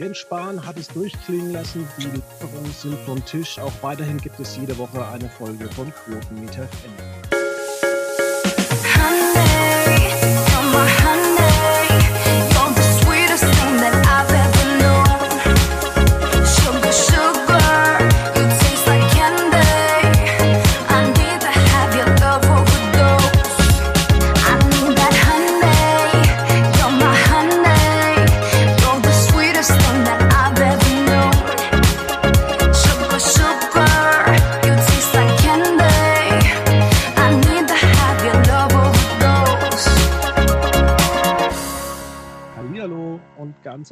[0.00, 3.58] Jens Spahn hat es durchklingen lassen, die Lieferungen sind vom Tisch.
[3.58, 7.19] Auch weiterhin gibt es jede Woche eine Folge von Quotenmeter FM.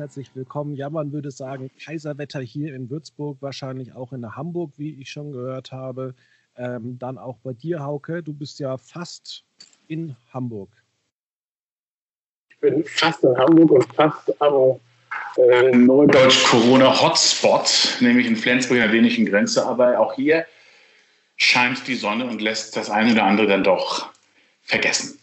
[0.09, 0.75] Herzlich willkommen.
[0.75, 5.33] Ja, man würde sagen, Kaiserwetter hier in Würzburg, wahrscheinlich auch in Hamburg, wie ich schon
[5.33, 6.15] gehört habe.
[6.57, 8.23] Ähm, dann auch bei dir, Hauke.
[8.23, 9.45] Du bist ja fast
[9.87, 10.71] in Hamburg.
[12.49, 14.81] Ich bin fast in Hamburg und fast am
[15.37, 19.67] äh, Neudeutsch-Corona-Hotspot, nämlich in Flensburg an der dänischen Grenze.
[19.67, 20.47] Aber auch hier
[21.37, 24.09] scheint die Sonne und lässt das eine oder andere dann doch
[24.63, 25.19] vergessen.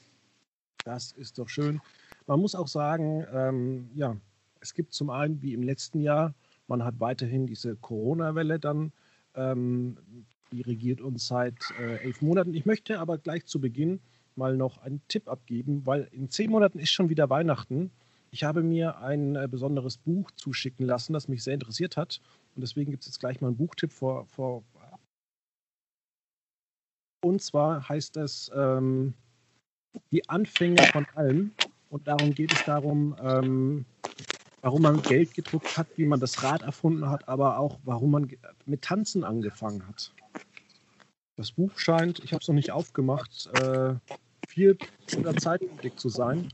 [0.83, 1.81] Das ist doch schön.
[2.27, 4.15] Man muss auch sagen, ähm, ja,
[4.65, 6.33] es gibt zum einen, wie im letzten Jahr,
[6.67, 8.91] man hat weiterhin diese Corona-Welle dann,
[9.35, 9.97] ähm,
[10.51, 12.55] die regiert uns seit äh, elf Monaten.
[12.55, 13.99] Ich möchte aber gleich zu Beginn
[14.35, 17.91] mal noch einen Tipp abgeben, weil in zehn Monaten ist schon wieder Weihnachten.
[18.31, 22.19] Ich habe mir ein äh, besonderes Buch zuschicken lassen, das mich sehr interessiert hat.
[22.55, 24.25] Und deswegen gibt es jetzt gleich mal einen Buchtipp vor.
[24.25, 24.63] vor
[27.21, 29.13] und zwar heißt es ähm,
[30.11, 31.51] Die Anfänge von allem.
[31.89, 33.85] Und darum geht es darum, ähm,
[34.65, 38.27] warum man Geld gedruckt hat, wie man das Rad erfunden hat, aber auch warum man
[38.65, 40.11] mit Tanzen angefangen hat.
[41.35, 43.93] Das Buch scheint, ich habe es noch nicht aufgemacht, äh,
[44.47, 44.75] viel
[45.19, 46.51] oder zeitlich zu sein.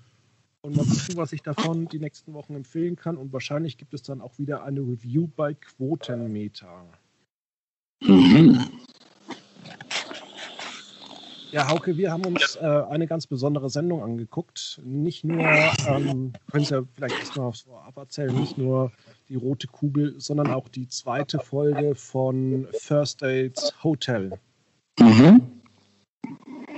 [0.60, 3.16] Und mal gucken, was ich davon die nächsten Wochen empfehlen kann.
[3.16, 6.84] Und wahrscheinlich gibt es dann auch wieder eine Review bei Quotenmeter.
[8.02, 8.60] Mhm.
[11.52, 14.80] Ja, Hauke, wir haben uns äh, eine ganz besondere Sendung angeguckt.
[14.86, 15.42] Nicht nur,
[15.86, 18.92] ähm, können Sie ja vielleicht erstmal aufs Vorab erzählen, nicht nur
[19.28, 24.32] die rote Kugel, sondern auch die zweite Folge von First Dates Hotel.
[24.98, 25.42] Mhm.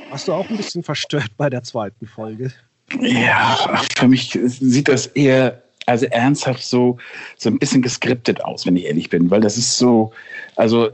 [0.10, 2.52] Warst du auch ein bisschen verstört bei der zweiten Folge?
[3.00, 6.98] Ja, für mich sieht das eher also ernsthaft so,
[7.38, 10.14] so ein bisschen geskriptet aus, wenn ich ehrlich bin, weil das ist so,
[10.56, 10.92] also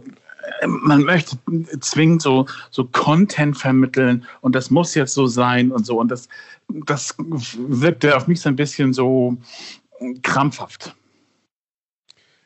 [0.67, 1.37] man möchte
[1.79, 5.99] zwingend so, so Content vermitteln und das muss jetzt so sein und so.
[5.99, 6.27] Und das,
[6.67, 9.37] das wirkte auf mich so ein bisschen so
[10.21, 10.95] krampfhaft.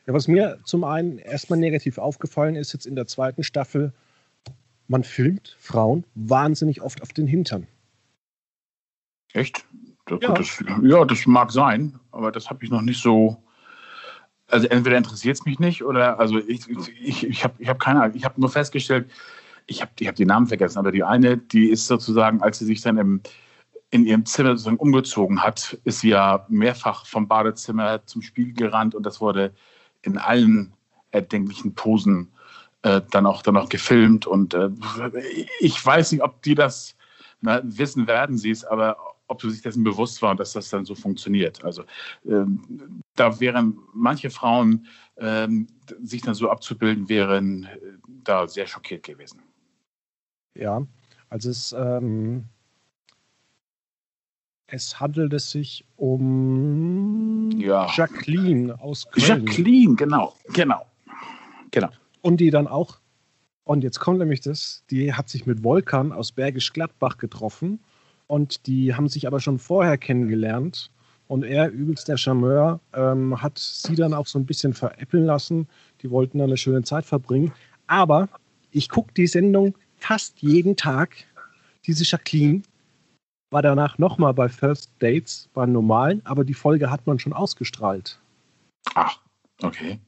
[0.06, 3.92] Ja, was mir zum einen erstmal negativ aufgefallen ist, jetzt in der zweiten Staffel,
[4.88, 7.66] man filmt Frauen wahnsinnig oft auf den Hintern.
[9.32, 9.64] Echt?
[10.06, 10.34] Das, ja.
[10.34, 13.42] Das, ja, das mag sein, aber das habe ich noch nicht so
[14.48, 18.02] also entweder interessiert es mich nicht oder also ich, ich, ich habe ich hab keine
[18.02, 18.16] Ahnung.
[18.16, 19.10] Ich habe nur festgestellt,
[19.66, 22.66] ich habe ich hab die Namen vergessen, aber die eine, die ist sozusagen, als sie
[22.66, 23.20] sich dann im,
[23.90, 28.94] in ihrem Zimmer sozusagen umgezogen hat, ist sie ja mehrfach vom Badezimmer zum Spiegel gerannt
[28.94, 29.54] und das wurde
[30.02, 30.72] in allen
[31.10, 32.32] erdenklichen Posen
[32.82, 34.26] äh, dann, auch, dann auch gefilmt.
[34.26, 34.70] Und äh,
[35.60, 36.96] ich weiß nicht, ob die das
[37.40, 38.96] na, wissen werden, sie es, aber
[39.28, 41.64] ob sie sich dessen bewusst war, dass das dann so funktioniert.
[41.64, 41.84] Also
[42.26, 44.86] ähm, da wären manche Frauen,
[45.16, 45.66] ähm,
[46.02, 49.42] sich dann so abzubilden, wären äh, da sehr schockiert gewesen.
[50.54, 50.86] Ja,
[51.30, 52.44] also es, ähm,
[54.66, 57.88] es handelt sich um ja.
[57.94, 59.46] Jacqueline aus Köln.
[59.46, 60.86] Jacqueline, genau, genau,
[61.70, 61.90] genau.
[62.20, 63.00] Und die dann auch,
[63.64, 67.80] und jetzt kommt nämlich das, die hat sich mit Volkan aus Bergisch Gladbach getroffen
[68.34, 70.90] und die haben sich aber schon vorher kennengelernt.
[71.28, 75.68] Und er, übelst der Charmeur, ähm, hat sie dann auch so ein bisschen veräppeln lassen.
[76.02, 77.52] Die wollten dann eine schöne Zeit verbringen.
[77.86, 78.28] Aber
[78.72, 81.14] ich gucke die Sendung fast jeden Tag.
[81.86, 82.62] Diese Jacqueline
[83.50, 88.18] war danach nochmal bei First Dates beim normalen, aber die Folge hat man schon ausgestrahlt.
[88.96, 89.20] Ach,
[89.62, 90.00] okay.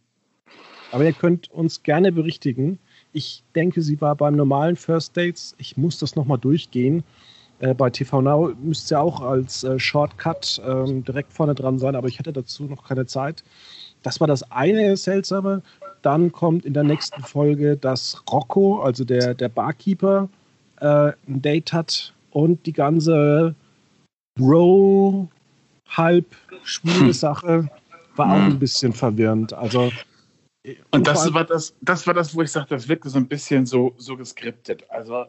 [0.91, 2.81] Aber ihr könnt uns gerne berichtigen.
[3.13, 5.55] Ich denke, sie war beim normalen First Dates.
[5.59, 7.05] Ich muss das nochmal durchgehen.
[7.59, 11.97] Äh, bei TV Now müsste ja auch als äh, Shortcut ähm, direkt vorne dran sein,
[11.97, 13.43] aber ich hatte dazu noch keine Zeit.
[14.03, 15.63] Das war das eine Seltsame.
[16.03, 20.29] Dann kommt in der nächsten Folge, dass Rocco, also der, der Barkeeper,
[20.81, 23.55] äh, ein Date hat und die ganze
[24.39, 25.29] Bro,
[25.89, 26.27] halb
[26.63, 27.13] schwule hm.
[27.13, 27.71] Sache
[28.17, 29.53] war auch ein bisschen verwirrend.
[29.55, 29.91] Also
[30.91, 33.67] und das war das, das war das, wo ich sagte, das wirkte so ein bisschen
[33.67, 34.85] so, so geskriptet.
[34.91, 35.27] Also äh,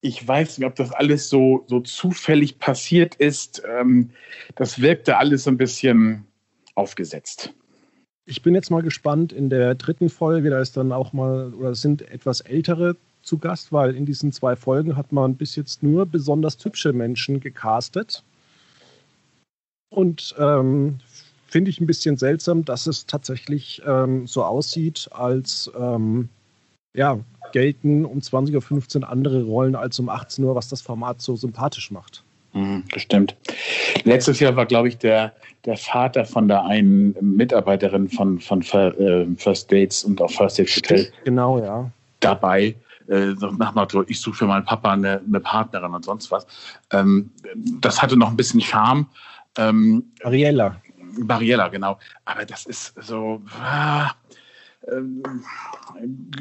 [0.00, 3.62] ich weiß nicht, ob das alles so, so zufällig passiert ist.
[3.68, 4.10] Ähm,
[4.54, 6.24] das wirkte alles so ein bisschen
[6.74, 7.52] aufgesetzt.
[8.24, 11.74] Ich bin jetzt mal gespannt in der dritten Folge, da ist dann auch mal, oder
[11.74, 16.06] sind etwas ältere zu Gast, weil in diesen zwei Folgen hat man bis jetzt nur
[16.06, 18.22] besonders hübsche Menschen gecastet.
[19.90, 21.00] Und ähm,
[21.46, 26.28] finde ich ein bisschen seltsam, dass es tatsächlich ähm, so aussieht, als ähm,
[26.94, 27.18] ja,
[27.52, 31.90] gelten um 20.15 Uhr andere Rollen als um 18 Uhr, was das Format so sympathisch
[31.90, 32.24] macht.
[32.52, 33.36] Mhm, bestimmt.
[34.04, 35.32] Letztes Jahr war, glaube ich, der,
[35.64, 40.76] der Vater von der einen Mitarbeiterin von, von äh, First Dates und auch First Dates
[40.76, 41.12] Hotel.
[41.24, 41.90] Genau, ja.
[42.20, 42.74] Dabei,
[43.08, 46.46] äh, nach Motto, ich suche für meinen Papa eine, eine Partnerin und sonst was.
[46.92, 47.30] Ähm,
[47.80, 49.06] das hatte noch ein bisschen Charme.
[49.56, 50.80] Ähm, Mariella.
[51.18, 51.98] Mariella, genau.
[52.24, 53.42] Aber das ist so.
[53.60, 54.10] Ah,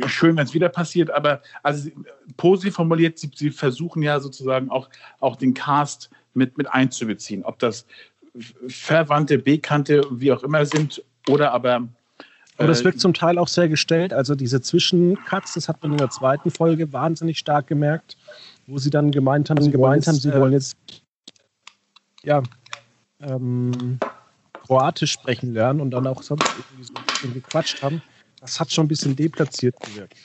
[0.07, 1.89] schön, wenn es wieder passiert, aber also
[2.38, 4.89] positiv formuliert, sie, sie, versuchen ja sozusagen auch,
[5.19, 7.44] auch den Cast mit, mit einzubeziehen.
[7.44, 7.85] Ob das
[8.67, 11.88] Verwandte, Bekannte, wie auch immer sind, oder aber.
[12.57, 14.13] Aber das äh, wirkt zum Teil auch sehr gestellt.
[14.13, 18.17] Also diese Zwischencuts, das hat man in der zweiten Folge wahnsinnig stark gemerkt,
[18.65, 20.77] wo sie dann gemeint haben, sie gemeint haben, sie wollen jetzt
[22.23, 22.41] ja
[23.19, 23.99] ähm,
[24.53, 28.01] Kroatisch sprechen lernen und dann auch sonst irgendwie so ein bisschen gequatscht haben.
[28.41, 30.15] Das hat schon ein bisschen deplatziert gewirkt.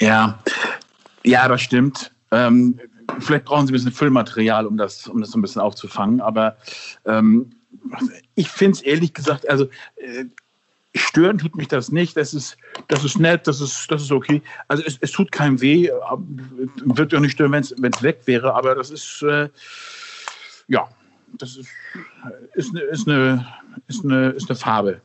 [0.00, 0.42] Ja,
[1.24, 2.12] ja, das stimmt.
[2.30, 2.80] Ähm,
[3.20, 6.20] vielleicht brauchen Sie ein bisschen Füllmaterial, um das, um das so ein bisschen aufzufangen.
[6.20, 6.56] Aber
[7.04, 7.50] ähm,
[8.34, 10.24] ich finde es ehrlich gesagt, also äh,
[10.94, 12.16] stören tut mich das nicht.
[12.16, 12.56] Das ist,
[12.88, 14.42] das ist nett, das ist, das ist okay.
[14.68, 15.90] Also es, es tut keinem weh,
[16.84, 17.62] wird ja nicht stören, wenn
[17.92, 19.48] es weg wäre, aber das ist, äh,
[20.68, 20.88] ja,
[21.38, 21.68] das ist,
[22.54, 23.46] ist, eine, ist, eine,
[23.88, 25.00] ist, eine, ist eine Farbe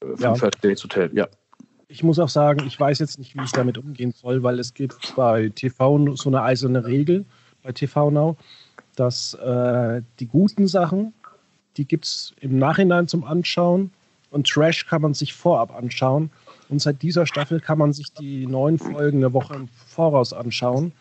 [0.00, 0.34] von ja.
[0.34, 1.28] First Dates Hotel, ja.
[1.88, 4.74] Ich muss auch sagen, ich weiß jetzt nicht, wie ich damit umgehen soll, weil es
[4.74, 7.24] gibt bei TV so eine eiserne Regel
[7.62, 8.36] bei TV Now,
[8.96, 11.14] dass äh, die guten Sachen,
[11.76, 13.90] die gibt es im Nachhinein zum Anschauen
[14.30, 16.30] und Trash kann man sich vorab anschauen.
[16.68, 20.92] Und seit dieser Staffel kann man sich die neuen Folgen eine Woche im Voraus anschauen.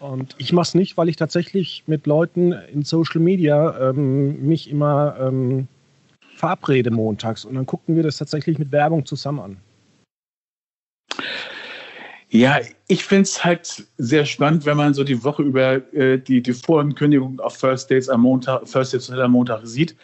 [0.00, 4.68] Und ich mache es nicht, weil ich tatsächlich mit Leuten in Social Media ähm, mich
[4.68, 5.68] immer ähm,
[6.38, 9.56] verabrede montags und dann gucken wir das tatsächlich mit Werbung zusammen an.
[12.30, 16.42] Ja, ich finde es halt sehr spannend, wenn man so die Woche über äh, die,
[16.42, 19.96] die Vorankündigung auf First Dates am Montag, First Dates am Montag sieht.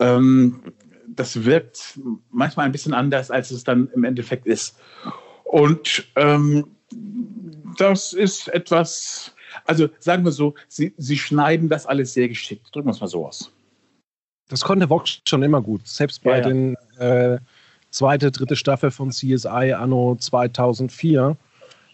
[0.00, 0.60] Ähm,
[1.06, 4.76] das wirkt manchmal ein bisschen anders, als es dann im Endeffekt ist.
[5.44, 6.66] Und ähm,
[7.78, 9.34] das ist etwas,
[9.64, 12.74] also sagen wir so, sie, sie schneiden das alles sehr geschickt.
[12.74, 13.52] Drücken wir es mal so aus.
[14.48, 15.86] Das konnte Vox schon immer gut.
[15.86, 16.42] Selbst bei ja, ja.
[16.42, 17.38] den äh,
[17.90, 21.36] zweite, dritte Staffel von CSI Anno 2004.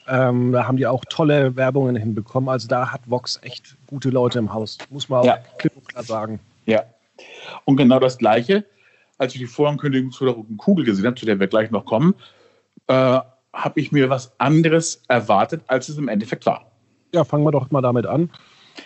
[0.08, 2.48] Ähm, da haben die auch tolle Werbungen hinbekommen.
[2.48, 4.78] Also da hat Vox echt gute Leute im Haus.
[4.90, 5.38] Muss man auch ja.
[5.58, 6.40] klipp und klar sagen.
[6.66, 6.84] Ja.
[7.64, 8.64] Und genau das Gleiche,
[9.18, 11.84] als ich die Vorankündigung zu der Roten Kugel gesehen habe, zu der wir gleich noch
[11.84, 12.14] kommen,
[12.86, 13.20] äh,
[13.52, 16.70] habe ich mir was anderes erwartet, als es im Endeffekt war.
[17.14, 18.30] Ja, fangen wir doch mal damit an.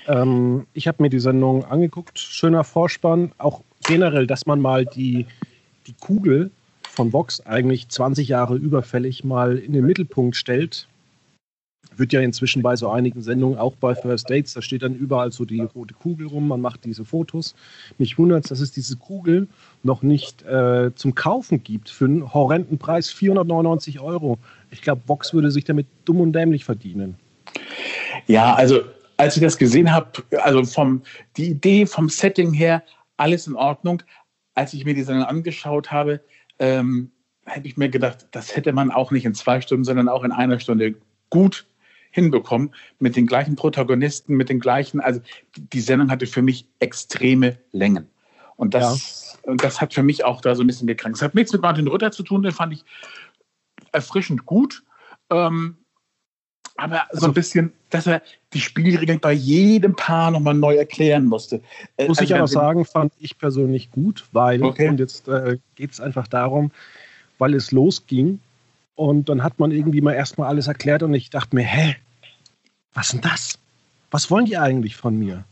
[0.07, 5.27] Ähm, ich habe mir die Sendung angeguckt, schöner Vorspann, auch generell, dass man mal die,
[5.87, 6.51] die Kugel
[6.89, 10.89] von Vox eigentlich 20 Jahre überfällig mal in den Mittelpunkt stellt.
[11.97, 15.31] Wird ja inzwischen bei so einigen Sendungen, auch bei First Dates, da steht dann überall
[15.31, 17.55] so die rote Kugel rum, man macht diese Fotos.
[17.99, 19.49] Mich wundert es, dass es diese Kugel
[19.83, 24.39] noch nicht äh, zum Kaufen gibt für einen horrenden Preis, 499 Euro.
[24.71, 27.17] Ich glaube, Vox würde sich damit dumm und dämlich verdienen.
[28.27, 28.81] Ja, also
[29.23, 31.03] als ich das gesehen habe, also vom
[31.37, 32.83] die Idee vom Setting her
[33.19, 34.03] alles in Ordnung.
[34.55, 36.21] Als ich mir die Sendung angeschaut habe,
[36.59, 37.13] ähm,
[37.47, 40.33] hätte ich mir gedacht, das hätte man auch nicht in zwei Stunden, sondern auch in
[40.33, 40.97] einer Stunde
[41.31, 41.67] gut
[42.11, 45.01] hinbekommen mit den gleichen Protagonisten, mit den gleichen.
[45.01, 45.21] Also
[45.57, 48.09] die Sendung hatte für mich extreme Längen.
[48.57, 49.53] Und das, ja.
[49.53, 51.19] und das hat für mich auch da so ein bisschen gekrankt.
[51.19, 52.85] Es hat nichts mit Martin Rütter zu tun, den fand ich
[53.93, 54.83] erfrischend gut.
[55.31, 55.77] Ähm,
[56.83, 58.23] aber so also, ein bisschen, dass er
[58.53, 61.61] die Spielregeln bei jedem Paar nochmal neu erklären musste.
[61.97, 64.89] Äh, Muss also, ich aber sagen, fand ich persönlich gut, weil, okay.
[64.89, 66.73] und jetzt äh, geht es einfach darum,
[67.39, 68.41] weil es losging
[68.97, 71.95] und dann hat man irgendwie mal erstmal alles erklärt und ich dachte mir, hä,
[72.95, 73.59] was ist denn das?
[74.11, 75.45] Was wollen die eigentlich von mir?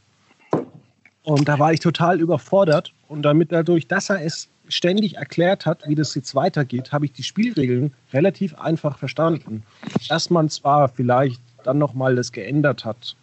[1.22, 5.82] Und da war ich total überfordert und damit dadurch, dass er es ständig erklärt hat,
[5.86, 9.64] wie das jetzt weitergeht, habe ich die Spielregeln relativ einfach verstanden.
[10.08, 13.16] Dass man zwar vielleicht dann nochmal das geändert hat.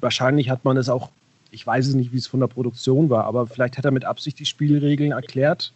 [0.00, 1.10] Wahrscheinlich hat man es auch,
[1.50, 4.04] ich weiß es nicht, wie es von der Produktion war, aber vielleicht hat er mit
[4.04, 5.72] Absicht die Spielregeln erklärt,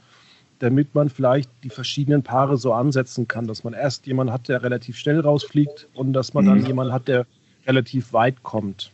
[0.58, 4.62] damit man vielleicht die verschiedenen Paare so ansetzen kann, dass man erst jemanden hat, der
[4.62, 6.66] relativ schnell rausfliegt und dass man dann mhm.
[6.66, 7.26] jemanden hat, der
[7.66, 8.90] relativ weit kommt.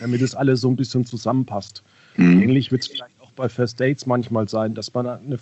[0.00, 1.82] Damit es alles so ein bisschen zusammenpasst.
[2.16, 2.42] Mhm.
[2.42, 5.38] Ähnlich wird es vielleicht bei First Dates manchmal sein, dass man eine,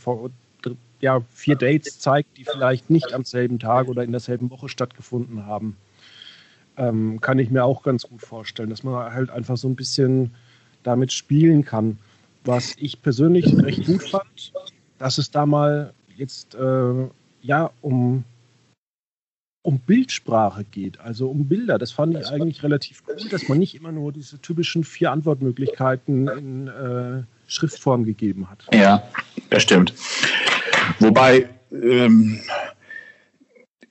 [1.00, 5.46] ja, vier Dates zeigt, die vielleicht nicht am selben Tag oder in derselben Woche stattgefunden
[5.46, 5.76] haben.
[6.76, 10.32] Ähm, kann ich mir auch ganz gut vorstellen, dass man halt einfach so ein bisschen
[10.82, 11.98] damit spielen kann.
[12.44, 14.52] Was ich persönlich recht gut fand,
[14.98, 17.08] dass es da mal jetzt äh,
[17.42, 18.24] ja um
[19.62, 21.78] um Bildsprache geht, also um Bilder.
[21.78, 26.28] Das fand ich eigentlich relativ cool, dass man nicht immer nur diese typischen vier Antwortmöglichkeiten
[26.28, 28.66] in äh, Schriftform gegeben hat.
[28.72, 29.02] Ja,
[29.50, 29.94] das stimmt.
[30.98, 32.40] Wobei ähm,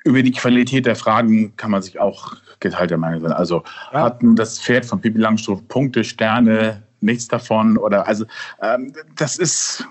[0.04, 3.32] über die Qualität der Fragen kann man sich auch geteilter Meinung sein.
[3.32, 4.02] Also ja.
[4.02, 8.26] hatten das Pferd von Pippi Langstrumpf Punkte, Sterne, nichts davon oder also
[8.62, 9.86] ähm, das ist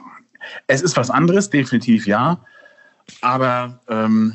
[0.66, 2.40] es ist was anderes, definitiv ja.
[3.20, 4.34] Aber ähm,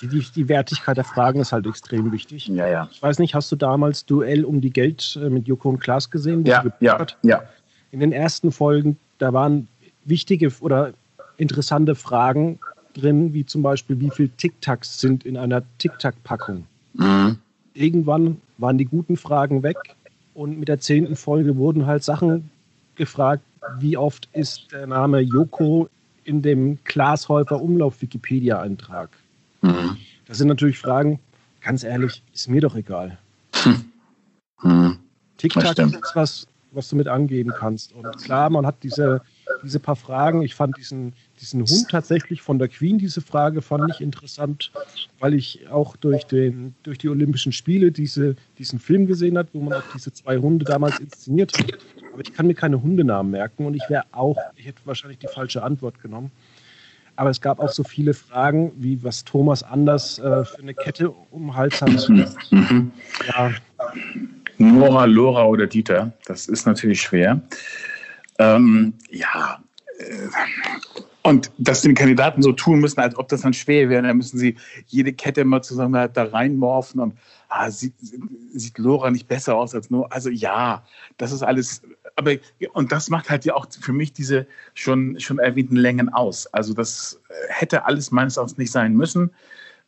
[0.00, 2.48] die, die, die, Wertigkeit der Fragen ist halt extrem wichtig.
[2.48, 2.88] Ja, ja.
[2.90, 6.10] Ich weiß nicht, hast du damals Duell um die Geld äh, mit Joko und Klaas
[6.10, 6.44] gesehen?
[6.44, 7.18] Ja, ja, hat?
[7.22, 7.42] ja.
[7.96, 9.68] In den ersten Folgen, da waren
[10.04, 10.92] wichtige oder
[11.38, 12.58] interessante Fragen
[12.92, 16.66] drin, wie zum Beispiel, wie viele Tic-Tacs sind in einer Tic-Tac-Packung.
[16.92, 17.38] Mhm.
[17.72, 19.78] Irgendwann waren die guten Fragen weg
[20.34, 22.50] und mit der zehnten Folge wurden halt Sachen
[22.96, 23.42] gefragt,
[23.78, 25.88] wie oft ist der Name Joko
[26.24, 29.08] in dem Glashäufer Umlauf Wikipedia-Eintrag?
[29.62, 29.96] Mhm.
[30.26, 31.18] Das sind natürlich Fragen,
[31.62, 33.16] ganz ehrlich, ist mir doch egal.
[33.54, 33.84] Hm.
[34.62, 34.98] Mhm.
[35.38, 37.92] TikTok ist was, was du mit angeben kannst.
[37.92, 39.22] Und klar, man hat diese,
[39.62, 40.42] diese paar Fragen.
[40.42, 44.70] Ich fand diesen, diesen Hund tatsächlich von der Queen, diese Frage fand ich interessant,
[45.18, 49.60] weil ich auch durch, den, durch die Olympischen Spiele diese, diesen Film gesehen habe, wo
[49.60, 51.78] man auch diese zwei Hunde damals inszeniert hat.
[52.12, 55.28] Aber ich kann mir keine Hundenamen merken und ich wäre auch, ich hätte wahrscheinlich die
[55.28, 56.30] falsche Antwort genommen.
[57.16, 61.10] Aber es gab auch so viele Fragen, wie was Thomas Anders äh, für eine Kette
[61.30, 62.08] um den Hals hat.
[62.50, 62.92] Mhm.
[63.26, 63.52] Ja.
[64.58, 67.40] Nora, Lora oder Dieter, das ist natürlich schwer.
[68.38, 69.62] Ähm, ja,
[69.98, 70.28] äh,
[71.22, 74.38] und dass die Kandidaten so tun müssen, als ob das dann schwer wäre, dann müssen
[74.38, 77.94] sie jede Kette mal zusammen da reinmorphen und ah, sieht,
[78.52, 80.12] sieht Lora nicht besser aus als nur.
[80.12, 80.84] Also ja,
[81.16, 81.82] das ist alles
[82.16, 82.32] aber
[82.72, 86.46] und das macht halt ja auch für mich diese schon, schon erwähnten Längen aus.
[86.48, 89.30] Also das äh, hätte alles meines Erachtens nicht sein müssen.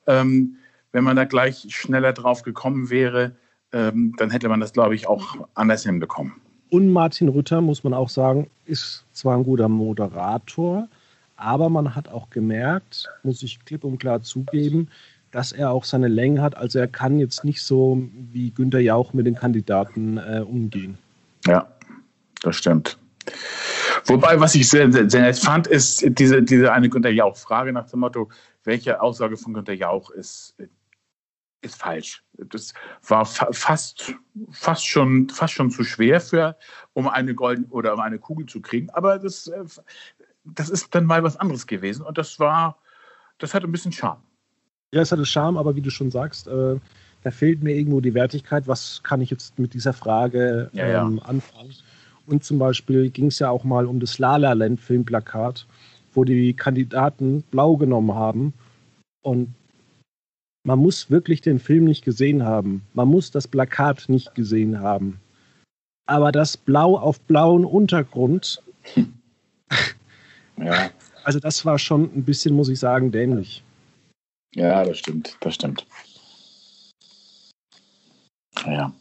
[0.06, 0.56] Ähm,
[0.92, 3.37] wenn man da gleich schneller drauf gekommen wäre,
[3.72, 6.34] ähm, dann hätte man das, glaube ich, auch anders hinbekommen.
[6.70, 10.88] Und Martin Rütter, muss man auch sagen, ist zwar ein guter Moderator,
[11.37, 14.88] aber man hat auch gemerkt, muss ich klipp und klar zugeben,
[15.30, 16.56] dass er auch seine Längen hat.
[16.56, 20.98] Also er kann jetzt nicht so wie Günter Jauch mit den Kandidaten äh, umgehen.
[21.46, 21.68] Ja,
[22.42, 22.98] das stimmt.
[24.06, 27.88] Wobei, was ich sehr, sehr, sehr nett fand, ist diese, diese eine Günter Jauch-Frage nach
[27.90, 28.28] dem Motto,
[28.64, 30.54] welche Aussage von Günter Jauch ist,
[31.61, 32.23] ist falsch.
[32.35, 32.73] Das
[33.07, 34.15] war fa fast,
[34.50, 36.57] fast, schon, fast schon zu schwer für,
[36.93, 38.91] um eine Golden oder um eine Kugel zu kriegen.
[38.91, 39.65] Aber das, äh,
[40.45, 42.79] das ist dann mal was anderes gewesen und das war,
[43.38, 44.23] das hatte ein bisschen Charme.
[44.93, 46.77] Ja, es hatte Charme, aber wie du schon sagst, äh,
[47.23, 48.67] da fehlt mir irgendwo die Wertigkeit.
[48.69, 51.25] Was kann ich jetzt mit dieser Frage ja, ähm, ja.
[51.25, 51.75] anfangen?
[52.27, 55.67] Und zum Beispiel ging es ja auch mal um das La La Land Filmplakat,
[56.12, 58.55] wo die Kandidaten blau genommen haben.
[59.23, 59.55] Und
[60.65, 62.87] man muss wirklich den Film nicht gesehen haben.
[62.95, 65.21] Man muss das Plakat nicht gesehen haben.
[66.07, 68.62] Aber das Blau auf blauen Untergrund.
[70.61, 70.91] Ja.
[71.23, 73.62] Also das war schon ein bisschen, muss ich sagen, dämlich.
[74.55, 75.87] Ja, das stimmt, das stimmt.
[78.67, 78.93] Ja.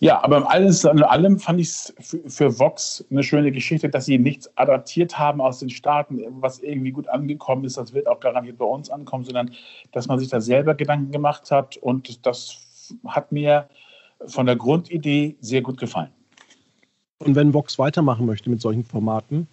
[0.00, 4.04] Ja, aber alles an allem fand ich es für, für, Vox eine schöne Geschichte, dass
[4.04, 7.78] sie nichts adaptiert haben aus den Staaten, was irgendwie gut angekommen ist.
[7.78, 9.52] Das wird auch garantiert bei uns ankommen, sondern
[9.92, 11.78] dass man sich da selber Gedanken gemacht hat.
[11.78, 12.58] Und das
[13.06, 13.68] hat mir
[14.26, 16.10] von der Grundidee sehr gut gefallen.
[17.18, 19.48] Und wenn Vox weitermachen möchte mit solchen Formaten,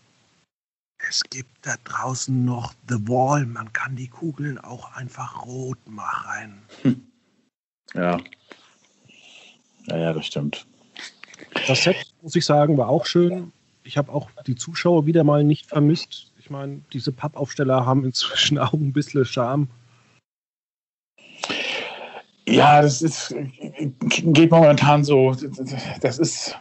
[1.09, 3.45] es gibt da draußen noch The Wall.
[3.45, 6.63] Man kann die Kugeln auch einfach rot machen.
[6.81, 7.07] Hm.
[7.93, 8.17] Ja,
[9.87, 10.65] ja, ja, das stimmt.
[11.67, 13.51] Das Set, muss ich sagen, war auch schön.
[13.83, 16.31] Ich habe auch die Zuschauer wieder mal nicht vermisst.
[16.39, 19.67] Ich meine, diese Pappaufsteller haben inzwischen auch ein bisschen Charme.
[22.45, 23.33] Ja, das ist,
[24.09, 25.33] geht momentan so,
[26.01, 26.57] das ist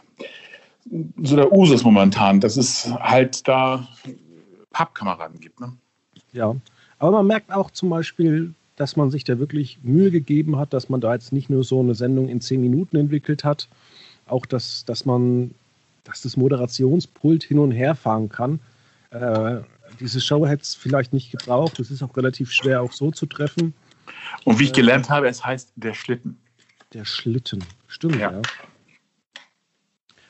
[1.21, 3.87] so der Usus momentan, dass es halt da
[4.71, 5.59] Pappkameraden gibt.
[5.59, 5.73] Ne?
[6.31, 6.55] Ja,
[6.99, 10.89] aber man merkt auch zum Beispiel, dass man sich da wirklich Mühe gegeben hat, dass
[10.89, 13.67] man da jetzt nicht nur so eine Sendung in zehn Minuten entwickelt hat,
[14.25, 15.51] auch dass, dass man,
[16.03, 18.59] dass das Moderationspult hin und her fahren kann.
[19.11, 19.61] Äh,
[19.99, 21.79] diese Show hätte es vielleicht nicht gebraucht.
[21.79, 23.73] Es ist auch relativ schwer, auch so zu treffen.
[24.43, 26.37] Und wie ich gelernt habe, es heißt der Schlitten.
[26.93, 28.31] Der Schlitten, stimmt, ja.
[28.31, 28.41] ja.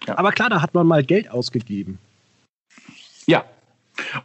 [0.07, 0.17] ja.
[0.17, 1.97] Aber klar, da hat man mal Geld ausgegeben.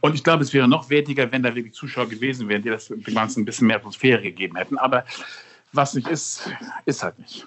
[0.01, 2.89] Und ich glaube, es wäre noch wertiger, wenn da wirklich Zuschauer gewesen wären, die das
[2.89, 4.79] dem Ganzen ein bisschen mehr Atmosphäre gegeben hätten.
[4.79, 5.05] Aber
[5.73, 6.51] was nicht ist,
[6.87, 7.47] ist halt nicht.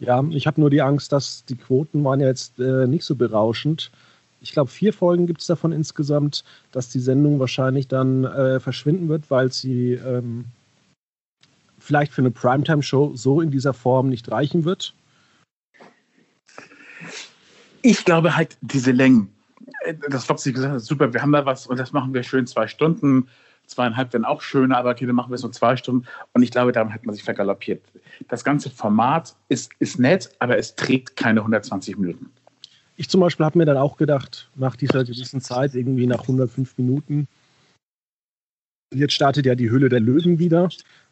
[0.00, 3.16] Ja, ich habe nur die Angst, dass die Quoten waren ja jetzt äh, nicht so
[3.16, 3.90] berauschend.
[4.40, 9.08] Ich glaube, vier Folgen gibt es davon insgesamt, dass die Sendung wahrscheinlich dann äh, verschwinden
[9.08, 10.44] wird, weil sie ähm,
[11.78, 14.94] vielleicht für eine Primetime-Show so in dieser Form nicht reichen wird.
[17.82, 19.32] Ich glaube halt, diese Längen,
[20.10, 22.66] das, was Sie gesagt super, wir haben da was und das machen wir schön zwei
[22.66, 23.28] Stunden
[23.68, 26.06] zweieinhalb wären auch schöner, aber okay, dann machen wir es nur zwei Stunden.
[26.32, 27.82] Und ich glaube, daran hat man sich vergaloppiert.
[28.28, 32.30] Das ganze Format ist, ist nett, aber es trägt keine 120 Minuten.
[32.96, 36.78] Ich zum Beispiel habe mir dann auch gedacht, nach dieser gewissen Zeit, irgendwie nach 105
[36.78, 37.28] Minuten,
[38.92, 40.68] jetzt startet ja die Hülle der Löwen wieder.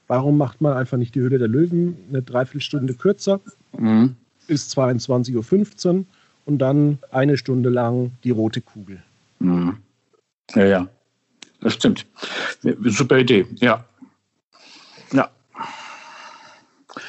[0.09, 3.41] Warum macht man einfach nicht die Hülle der Löwen eine Dreiviertelstunde kürzer?
[3.77, 4.17] Mhm.
[4.49, 6.05] Ist 22.15 Uhr
[6.47, 9.03] und dann eine Stunde lang die rote Kugel.
[9.41, 9.77] Mhm.
[10.55, 10.89] Ja, ja.
[11.61, 12.07] Das stimmt.
[12.85, 13.85] Super Idee, ja.
[15.13, 15.31] Ja.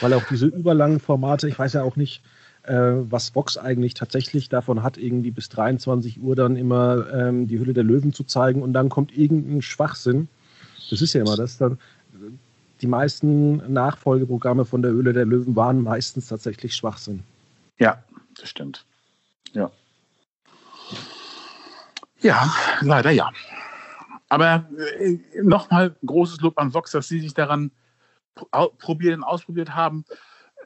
[0.02, 2.22] Weil auch diese überlangen Formate, ich weiß ja auch nicht,
[2.64, 7.60] äh, was Vox eigentlich tatsächlich davon hat, irgendwie bis 23 Uhr dann immer ähm, die
[7.60, 10.28] Hülle der Löwen zu zeigen und dann kommt irgendein Schwachsinn.
[10.90, 11.58] Das ist ja immer das.
[11.58, 11.78] Dann,
[12.82, 17.24] die meisten Nachfolgeprogramme von der Höhle der Löwen waren meistens tatsächlich Schwachsinn.
[17.78, 18.04] Ja,
[18.40, 18.87] das stimmt.
[19.54, 19.72] Ja.
[22.20, 23.32] Ja, leider ja.
[24.30, 27.72] Aber äh, nochmal großes Lob an Vox, dass Sie sich daran
[28.78, 30.06] probiert und ausprobiert haben.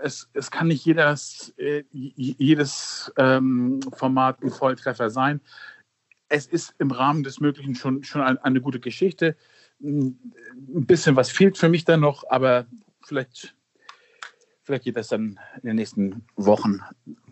[0.02, 5.42] Es, es kann nicht jedes, äh, jedes ähm, Format ein Volltreffer sein.
[6.28, 9.36] Es ist im Rahmen des Möglichen schon, schon eine, eine gute Geschichte.
[9.80, 10.18] Ein
[10.60, 12.66] bisschen was fehlt für mich dann noch, aber
[13.04, 13.56] vielleicht,
[14.64, 16.80] vielleicht geht das dann in den nächsten Wochen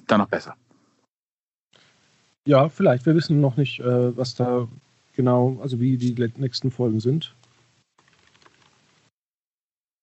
[0.08, 0.56] dann noch besser.
[2.50, 3.06] Ja, vielleicht.
[3.06, 4.68] Wir wissen noch nicht, äh, was da
[5.15, 7.36] genau, also wie die nächsten Folgen sind.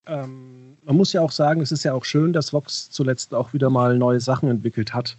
[0.07, 3.53] Ähm, man muss ja auch sagen, es ist ja auch schön, dass Vox zuletzt auch
[3.53, 5.17] wieder mal neue Sachen entwickelt hat,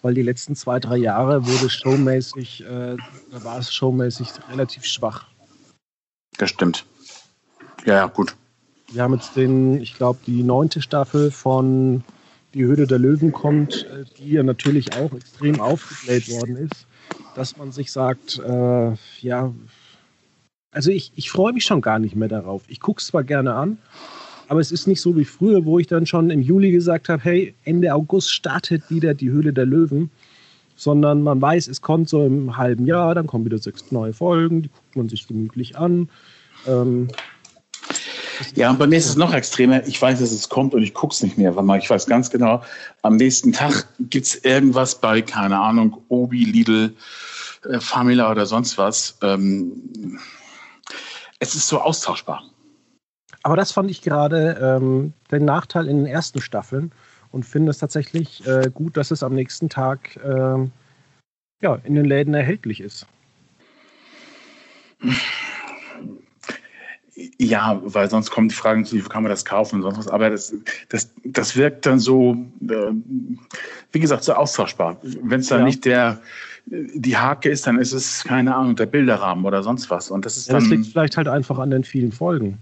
[0.00, 2.96] weil die letzten zwei, drei Jahre wurde showmäßig, äh,
[3.30, 5.26] da war es showmäßig relativ schwach.
[6.38, 6.86] Das stimmt.
[7.84, 8.34] Ja, ja, gut.
[8.90, 12.02] Wir haben jetzt den, ich glaube, die neunte Staffel von
[12.54, 16.86] Die Höhle der Löwen kommt, äh, die ja natürlich auch extrem aufgebläht worden ist
[17.34, 19.52] dass man sich sagt, äh, ja,
[20.72, 22.62] also ich, ich freue mich schon gar nicht mehr darauf.
[22.68, 23.78] Ich gucke es zwar gerne an,
[24.48, 27.22] aber es ist nicht so wie früher, wo ich dann schon im Juli gesagt habe,
[27.22, 30.10] hey, Ende August startet wieder die Höhle der Löwen,
[30.76, 34.62] sondern man weiß, es kommt so im halben Jahr, dann kommen wieder sechs neue Folgen,
[34.62, 36.08] die guckt man sich gemütlich an.
[36.66, 37.08] Ähm,
[38.54, 39.86] ja, und bei mir ist es noch extremer.
[39.86, 42.30] Ich weiß, dass es kommt und ich gucke es nicht mehr, weil ich weiß ganz
[42.30, 42.62] genau,
[43.02, 46.94] am nächsten Tag gibt es irgendwas bei, keine Ahnung, Obi, Lidl,
[47.68, 49.18] äh, Famila oder sonst was.
[49.22, 50.18] Ähm,
[51.38, 52.42] es ist so austauschbar.
[53.42, 56.92] Aber das fand ich gerade ähm, den Nachteil in den ersten Staffeln
[57.30, 60.68] und finde es tatsächlich äh, gut, dass es am nächsten Tag äh,
[61.62, 63.06] ja, in den Läden erhältlich ist.
[67.38, 70.08] Ja, weil sonst kommen die Fragen zu, wie kann man das kaufen und sonst was.
[70.08, 70.54] Aber das,
[70.88, 72.92] das, das wirkt dann so, äh,
[73.92, 74.98] wie gesagt, so austauschbar.
[75.02, 75.64] Wenn es dann ja.
[75.64, 76.20] nicht der,
[76.66, 80.10] die Hake ist, dann ist es, keine Ahnung, der Bilderrahmen oder sonst was.
[80.10, 80.62] Und das ist ja, dann.
[80.62, 82.58] Das liegt vielleicht halt einfach an den vielen Folgen.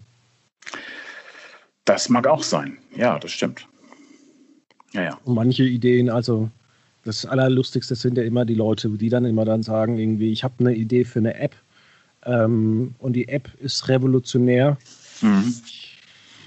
[1.85, 2.79] Das mag auch sein.
[2.97, 3.66] Ja, das stimmt.
[4.92, 5.18] Ja, ja.
[5.25, 6.51] Und manche Ideen, also
[7.05, 10.55] das Allerlustigste sind ja immer die Leute, die dann immer dann sagen, irgendwie, ich habe
[10.61, 11.55] eine Idee für eine App
[12.25, 14.77] ähm, und die App ist revolutionär.
[15.21, 15.55] Mhm.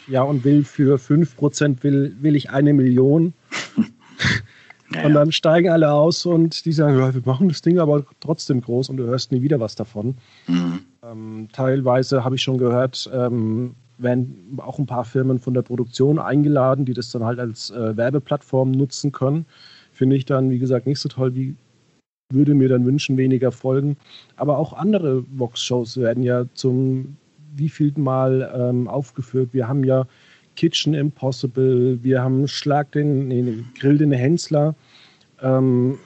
[0.08, 3.34] Ja, und will für 5% will, will ich eine Million.
[4.94, 8.04] Ja, und dann steigen alle aus und die sagen, ja, wir machen das Ding aber
[8.20, 10.16] trotzdem groß und du hörst nie wieder was davon.
[10.48, 10.80] Mhm.
[11.02, 16.20] Ähm, teilweise habe ich schon gehört, ähm, werden auch ein paar Firmen von der Produktion
[16.20, 19.46] eingeladen, die das dann halt als äh, Werbeplattform nutzen können.
[19.94, 21.56] Finde ich dann, wie gesagt, nicht so toll, wie
[22.34, 23.98] würde mir dann wünschen, weniger Folgen.
[24.36, 27.18] Aber auch andere Vox-Shows werden ja zum
[27.56, 29.50] wievielten Mal ähm, aufgeführt.
[29.52, 30.06] Wir haben ja
[30.56, 34.76] Kitchen Impossible, wir haben Schlag den, nee, Grill den Hensler.
[35.42, 35.98] Ähm,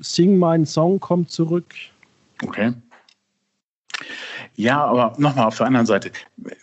[0.00, 1.74] Sing Mein Song kommt zurück.
[2.42, 2.72] Okay.
[4.56, 6.10] Ja, aber nochmal auf der anderen Seite.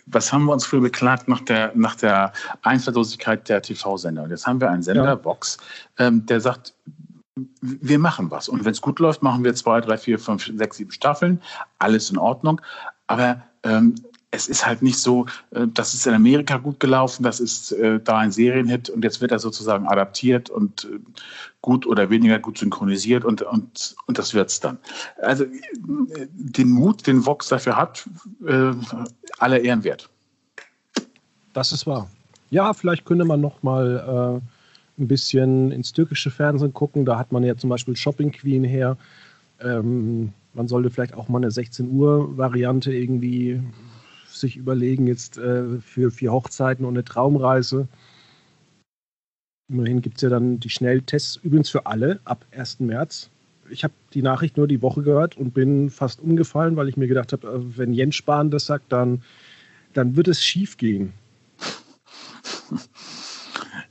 [0.05, 4.27] Was haben wir uns früher beklagt nach der, nach der Einfallslosigkeit der TV-Sender?
[4.29, 5.25] Jetzt haben wir einen Sender, ja.
[5.25, 5.57] Vox,
[5.97, 6.73] ähm, der sagt,
[7.61, 8.49] wir machen was.
[8.49, 11.41] Und wenn es gut läuft, machen wir zwei, drei, vier, fünf, sechs, sieben Staffeln.
[11.79, 12.61] Alles in Ordnung.
[13.07, 13.95] Aber ähm,
[14.31, 17.99] es ist halt nicht so, äh, das ist in Amerika gut gelaufen, das ist äh,
[17.99, 20.99] da ein Serienhit und jetzt wird er sozusagen adaptiert und äh,
[21.61, 24.77] gut oder weniger gut synchronisiert und, und, und das es dann.
[25.21, 28.07] Also den Mut, den Vox dafür hat,
[28.45, 28.71] äh,
[29.39, 30.09] aller Ehren wert.
[31.53, 32.09] Das ist wahr.
[32.49, 34.56] Ja, vielleicht könnte man noch mal äh,
[34.97, 37.05] ein bisschen ins türkische Fernsehen gucken.
[37.05, 38.97] Da hat man ja zum Beispiel Shopping Queen her.
[39.59, 43.61] Ähm, man sollte vielleicht auch mal eine 16 Uhr Variante irgendwie
[44.27, 47.87] sich überlegen, jetzt äh, für vier Hochzeiten und eine Traumreise.
[49.69, 52.79] Immerhin gibt es ja dann die Schnelltests, übrigens für alle, ab 1.
[52.79, 53.29] März.
[53.69, 57.07] Ich habe die Nachricht nur die Woche gehört und bin fast umgefallen, weil ich mir
[57.07, 59.23] gedacht habe, äh, wenn Jens Spahn das sagt, dann,
[59.93, 61.13] dann wird es schief gehen.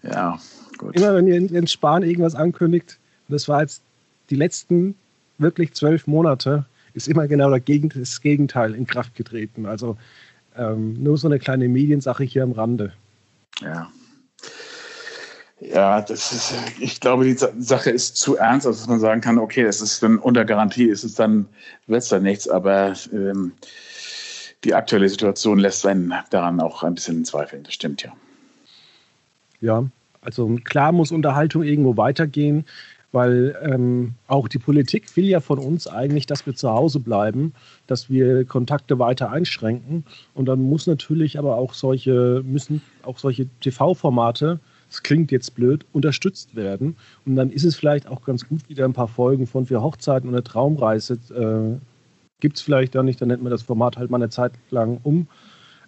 [0.02, 0.38] Ja,
[0.78, 0.96] gut.
[0.96, 3.82] Immer wenn Jens Spahn irgendwas ankündigt, das war jetzt
[4.30, 4.94] die letzten
[5.38, 9.66] wirklich zwölf Monate, ist immer genau das Gegenteil in Kraft getreten.
[9.66, 9.96] Also
[10.56, 12.92] ähm, nur so eine kleine Mediensache hier am Rande.
[13.60, 13.90] Ja.
[15.60, 19.62] Ja, das ist, ich glaube, die Sache ist zu ernst, dass man sagen kann, okay,
[19.62, 21.46] es ist dann unter Garantie, ist es dann,
[21.86, 23.52] wird es dann nichts, aber ähm,
[24.64, 28.12] die aktuelle Situation lässt einen daran auch ein bisschen zweifeln, das stimmt ja.
[29.62, 29.86] Ja,
[30.26, 32.66] also klar muss Unterhaltung irgendwo weitergehen
[33.16, 37.54] weil ähm, auch die Politik will ja von uns eigentlich, dass wir zu Hause bleiben,
[37.86, 40.04] dass wir Kontakte weiter einschränken.
[40.34, 44.60] Und dann muss natürlich aber auch solche, müssen auch solche TV-Formate,
[44.90, 46.96] das klingt jetzt blöd, unterstützt werden.
[47.24, 50.28] Und dann ist es vielleicht auch ganz gut, wieder ein paar Folgen von Vier Hochzeiten
[50.28, 51.80] und eine Traumreise äh,
[52.40, 55.00] gibt es vielleicht da nicht, dann nennt man das Format halt mal eine Zeit lang
[55.02, 55.26] um.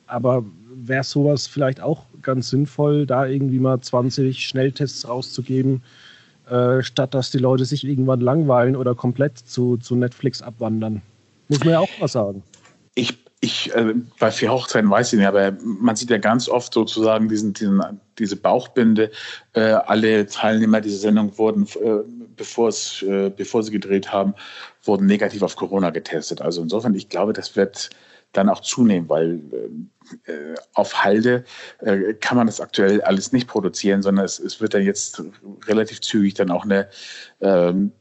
[0.09, 0.45] Aber
[0.75, 5.83] wäre sowas vielleicht auch ganz sinnvoll, da irgendwie mal 20 Schnelltests rauszugeben,
[6.49, 11.03] äh, statt dass die Leute sich irgendwann langweilen oder komplett zu, zu Netflix abwandern.
[11.49, 12.43] Muss man ja auch mal sagen.
[12.95, 16.73] Ich, ich äh, bei vier Hochzeiten weiß ich nicht, aber man sieht ja ganz oft
[16.73, 17.83] sozusagen diesen, diesen,
[18.19, 19.11] diese Bauchbinde.
[19.53, 22.03] Äh, alle Teilnehmer dieser Sendung wurden, äh,
[22.37, 24.35] bevor, es, äh, bevor sie gedreht haben,
[24.83, 26.41] wurden negativ auf Corona getestet.
[26.41, 27.91] Also insofern, ich glaube, das wird
[28.33, 29.41] dann auch zunehmen, weil
[30.27, 31.45] äh, auf Halde
[31.81, 35.23] äh, kann man das aktuell alles nicht produzieren, sondern es, es wird dann jetzt
[35.67, 36.89] relativ zügig dann auch eine
[37.41, 37.93] ähm,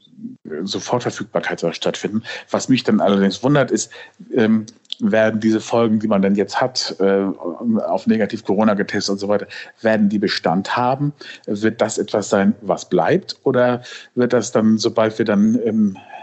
[0.62, 2.22] Sofortverfügbarkeit stattfinden.
[2.50, 3.92] Was mich dann allerdings wundert, ist,
[4.34, 4.66] ähm,
[5.00, 7.22] werden diese Folgen, die man dann jetzt hat, äh,
[7.86, 9.46] auf negativ Corona getestet und so weiter,
[9.80, 11.12] werden die Bestand haben?
[11.46, 13.36] Wird das etwas sein, was bleibt?
[13.44, 13.82] Oder
[14.16, 16.17] wird das dann, sobald wir dann im äh,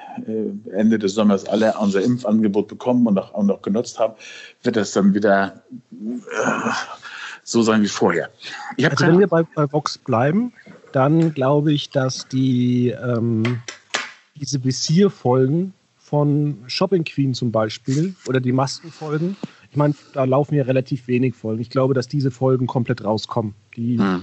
[0.71, 4.13] Ende des Sommers alle unser Impfangebot bekommen und auch, auch noch genutzt haben,
[4.63, 6.71] wird das dann wieder äh,
[7.43, 8.29] so sein wie vorher.
[8.89, 10.53] also wenn wir bei, bei Vox bleiben,
[10.91, 13.61] dann glaube ich, dass die ähm,
[14.35, 19.35] diese Visierfolgen von Shopping Queen zum Beispiel oder die Maskenfolgen,
[19.71, 21.61] ich meine, da laufen ja relativ wenig Folgen.
[21.61, 23.55] Ich glaube, dass diese Folgen komplett rauskommen.
[23.75, 24.21] Die hm.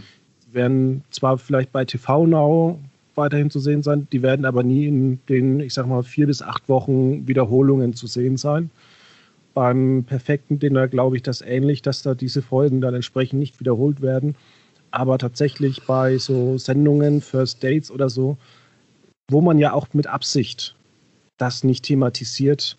[0.50, 2.80] werden zwar vielleicht bei TV Now
[3.14, 4.08] weiterhin zu sehen sein.
[4.12, 8.06] Die werden aber nie in den, ich sag mal, vier bis acht Wochen Wiederholungen zu
[8.06, 8.70] sehen sein.
[9.54, 14.00] Beim perfekten Dinner glaube ich das ähnlich, dass da diese Folgen dann entsprechend nicht wiederholt
[14.00, 14.34] werden.
[14.90, 18.36] Aber tatsächlich bei so Sendungen, First Dates oder so,
[19.30, 20.76] wo man ja auch mit Absicht
[21.38, 22.76] das nicht thematisiert,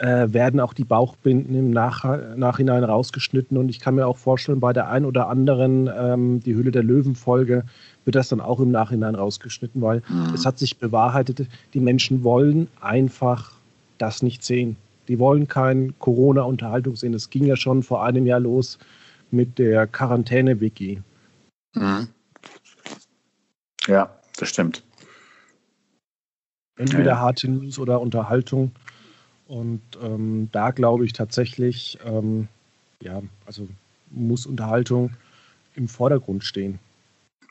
[0.00, 3.58] äh, werden auch die Bauchbinden im Nach Nachhinein rausgeschnitten.
[3.58, 6.82] Und ich kann mir auch vorstellen, bei der ein oder anderen ähm, die Hülle der
[6.82, 7.64] Löwen-Folge
[8.06, 10.32] wird das dann auch im Nachhinein rausgeschnitten, weil mhm.
[10.34, 13.52] es hat sich bewahrheitet, die Menschen wollen einfach
[13.98, 14.76] das nicht sehen.
[15.08, 17.12] Die wollen kein Corona-Unterhaltung sehen.
[17.12, 18.78] Das ging ja schon vor einem Jahr los
[19.30, 21.02] mit der Quarantäne-Wiki.
[21.74, 22.08] Mhm.
[23.86, 24.82] Ja, das stimmt.
[26.78, 27.18] Entweder ja, ja.
[27.18, 28.72] harte News oder Unterhaltung.
[29.50, 32.46] Und ähm, da glaube ich tatsächlich, ähm,
[33.02, 33.66] ja, also
[34.10, 35.10] muss Unterhaltung
[35.74, 36.78] im Vordergrund stehen.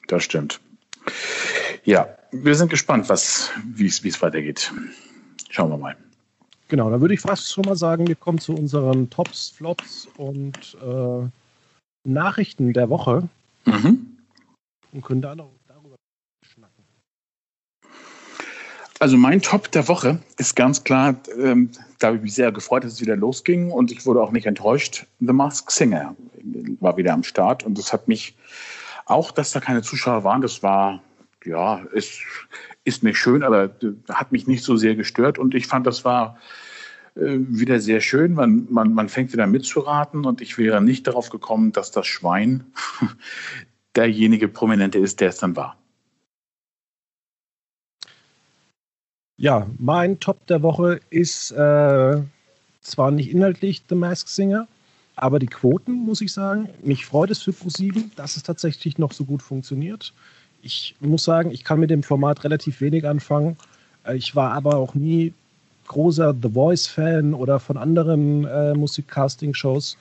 [0.07, 0.61] Das stimmt.
[1.83, 4.71] Ja, wir sind gespannt, wie es weitergeht.
[5.49, 5.97] Schauen wir mal.
[6.69, 10.77] Genau, dann würde ich fast schon mal sagen, wir kommen zu unseren Tops, Flops und
[10.81, 11.27] äh,
[12.07, 13.27] Nachrichten der Woche.
[13.65, 14.17] Mhm.
[14.93, 15.51] Und können da noch
[18.99, 22.83] Also mein Top der Woche ist ganz klar, ähm, da habe ich mich sehr gefreut,
[22.83, 25.05] dass es wieder losging und ich wurde auch nicht enttäuscht.
[25.21, 26.15] The Mask Singer
[26.81, 28.35] war wieder am Start und das hat mich
[29.05, 31.01] auch, dass da keine Zuschauer waren, das war,
[31.45, 32.19] ja, ist,
[32.83, 33.71] ist nicht schön, aber
[34.09, 36.37] hat mich nicht so sehr gestört und ich fand, das war
[37.15, 38.33] äh, wieder sehr schön.
[38.33, 42.65] Man, man, man fängt wieder mitzuraten und ich wäre nicht darauf gekommen, dass das Schwein
[43.95, 45.77] derjenige Prominente ist, der es dann war.
[49.39, 52.21] Ja, mein Top der Woche ist äh,
[52.81, 54.67] zwar nicht inhaltlich The Mask Singer,
[55.15, 59.13] Aber die Quoten, muss ich sagen, mich freut es für Pro7, dass es tatsächlich noch
[59.13, 60.13] so gut funktioniert.
[60.61, 63.55] Ich muss sagen, ich kann mit dem Format relativ wenig anfangen.
[64.03, 65.33] Äh, ich war aber auch nie
[65.87, 69.97] großer The Voice-Fan oder von anderen äh, Musikcasting-Shows.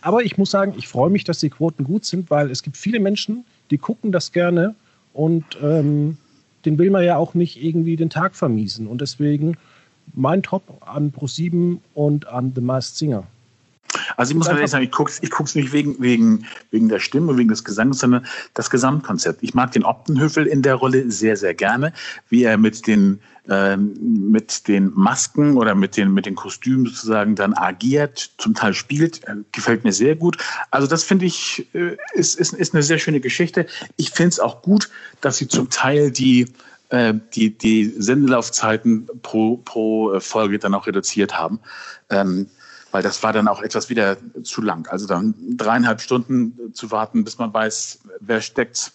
[0.00, 2.76] Aber ich muss sagen, ich freue mich, dass die Quoten gut sind, weil es gibt
[2.76, 4.74] viele Menschen, die gucken das gerne
[5.12, 6.18] und ähm,
[6.64, 8.86] den will man ja auch nicht irgendwie den Tag vermiesen.
[8.86, 9.56] Und deswegen
[10.12, 13.26] mein Top an Pro7 und an The Masked Singer.
[14.16, 17.36] Also ich muss ehrlich sagen, ich gucke es ich nicht wegen, wegen, wegen der Stimme,
[17.36, 19.42] wegen des Gesangs, sondern das Gesamtkonzept.
[19.42, 21.92] Ich mag den Optenhöfel in der Rolle sehr, sehr gerne,
[22.28, 27.34] wie er mit den, äh, mit den Masken oder mit den, mit den Kostümen sozusagen
[27.34, 30.38] dann agiert, zum Teil spielt, äh, gefällt mir sehr gut.
[30.70, 33.66] Also das finde ich, äh, ist, ist, ist eine sehr schöne Geschichte.
[33.96, 36.46] Ich finde es auch gut, dass sie zum Teil die
[36.90, 41.60] äh, die, die Sendelaufzeiten pro, pro Folge dann auch reduziert haben.
[42.10, 42.46] Ähm,
[42.94, 44.86] weil das war dann auch etwas wieder zu lang.
[44.86, 48.92] Also dann dreieinhalb Stunden zu warten, bis man weiß, wer steckt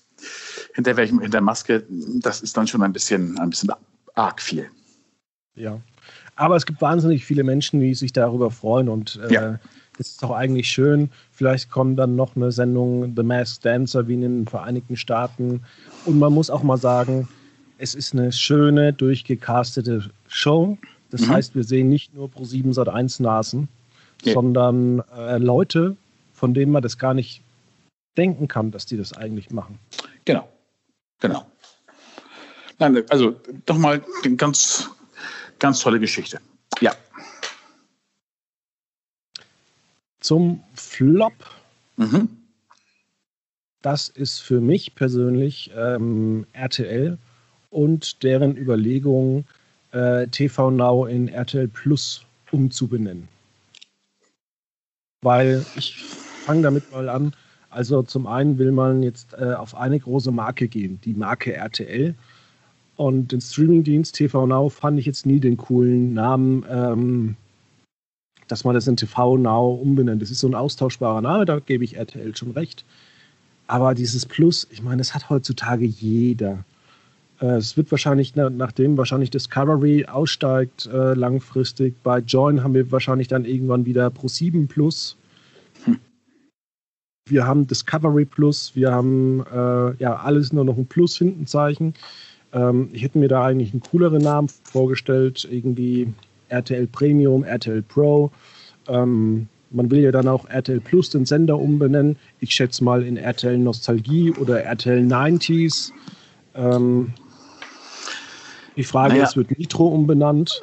[0.73, 3.71] hinter welchem, hinter Maske, das ist dann schon ein bisschen, ein bisschen
[4.15, 4.69] arg viel.
[5.55, 5.81] Ja.
[6.37, 9.59] Aber es gibt wahnsinnig viele Menschen, die sich darüber freuen und äh, ja.
[9.97, 11.09] es ist doch eigentlich schön.
[11.33, 15.65] Vielleicht kommt dann noch eine Sendung The Masked Dancer wie in den Vereinigten Staaten.
[16.05, 17.27] Und man muss auch mal sagen,
[17.77, 20.77] es ist eine schöne, durchgecastete Show.
[21.09, 21.31] Das mhm.
[21.31, 23.67] heißt, wir sehen nicht nur pro 7 Sat 1 Nasen,
[24.23, 24.33] nee.
[24.33, 25.97] sondern äh, Leute,
[26.33, 27.41] von denen man das gar nicht
[28.17, 29.79] denken kann, dass die das eigentlich machen.
[30.25, 30.47] Genau,
[31.19, 31.45] genau.
[32.77, 34.89] Nein, also doch mal eine ganz,
[35.59, 36.39] ganz tolle Geschichte.
[36.81, 36.93] Ja.
[40.19, 41.33] Zum Flop.
[41.97, 42.29] Mhm.
[43.81, 47.17] Das ist für mich persönlich ähm, RTL
[47.69, 49.45] und deren Überlegungen,
[49.91, 53.29] äh, TV Now in RTL Plus umzubenennen
[55.21, 55.95] weil ich
[56.45, 57.33] fange damit mal an.
[57.69, 62.15] Also zum einen will man jetzt äh, auf eine große Marke gehen, die Marke RTL.
[62.95, 67.35] Und den Streamingdienst TV Now fand ich jetzt nie den coolen Namen, ähm,
[68.47, 70.21] dass man das in TV Now umbenennt.
[70.21, 72.83] Das ist so ein austauschbarer Name, da gebe ich RTL schon recht.
[73.67, 76.65] Aber dieses Plus, ich meine, das hat heutzutage jeder.
[77.41, 83.27] Äh, es wird wahrscheinlich, nachdem wahrscheinlich Discovery aussteigt äh, langfristig, bei Join haben wir wahrscheinlich
[83.27, 85.17] dann irgendwann wieder Pro 7 Plus.
[85.85, 85.99] Hm.
[87.27, 91.93] Wir haben Discovery Plus, wir haben äh, ja alles nur noch ein Plus hinten Zeichen.
[92.53, 96.11] Ähm, ich hätte mir da eigentlich einen cooleren Namen vorgestellt, irgendwie
[96.49, 98.31] RTL Premium, RTL Pro.
[98.87, 102.17] Ähm, man will ja dann auch RTL Plus den Sender umbenennen.
[102.39, 105.91] Ich schätze mal in RTL Nostalgie oder RTL 90s.
[106.55, 107.13] Ähm,
[108.79, 109.25] die Frage naja.
[109.25, 110.61] ist, wird Nitro umbenannt?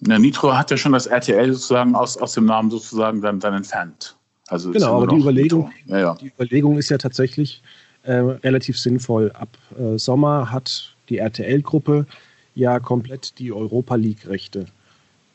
[0.00, 3.52] Na, Nitro hat ja schon das RTL sozusagen aus, aus dem Namen sozusagen dann, dann
[3.52, 4.16] entfernt.
[4.48, 6.14] Also genau, aber die Überlegung, ja, ja.
[6.14, 7.62] die Überlegung ist ja tatsächlich
[8.04, 9.30] äh, relativ sinnvoll.
[9.32, 12.06] Ab äh, Sommer hat die RTL-Gruppe
[12.54, 14.64] ja komplett die Europa League-Rechte.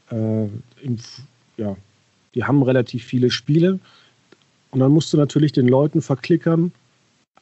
[0.09, 0.47] Äh,
[1.57, 1.77] ja,
[2.33, 3.79] die haben relativ viele Spiele.
[4.71, 6.71] Und dann musst du natürlich den Leuten verklickern,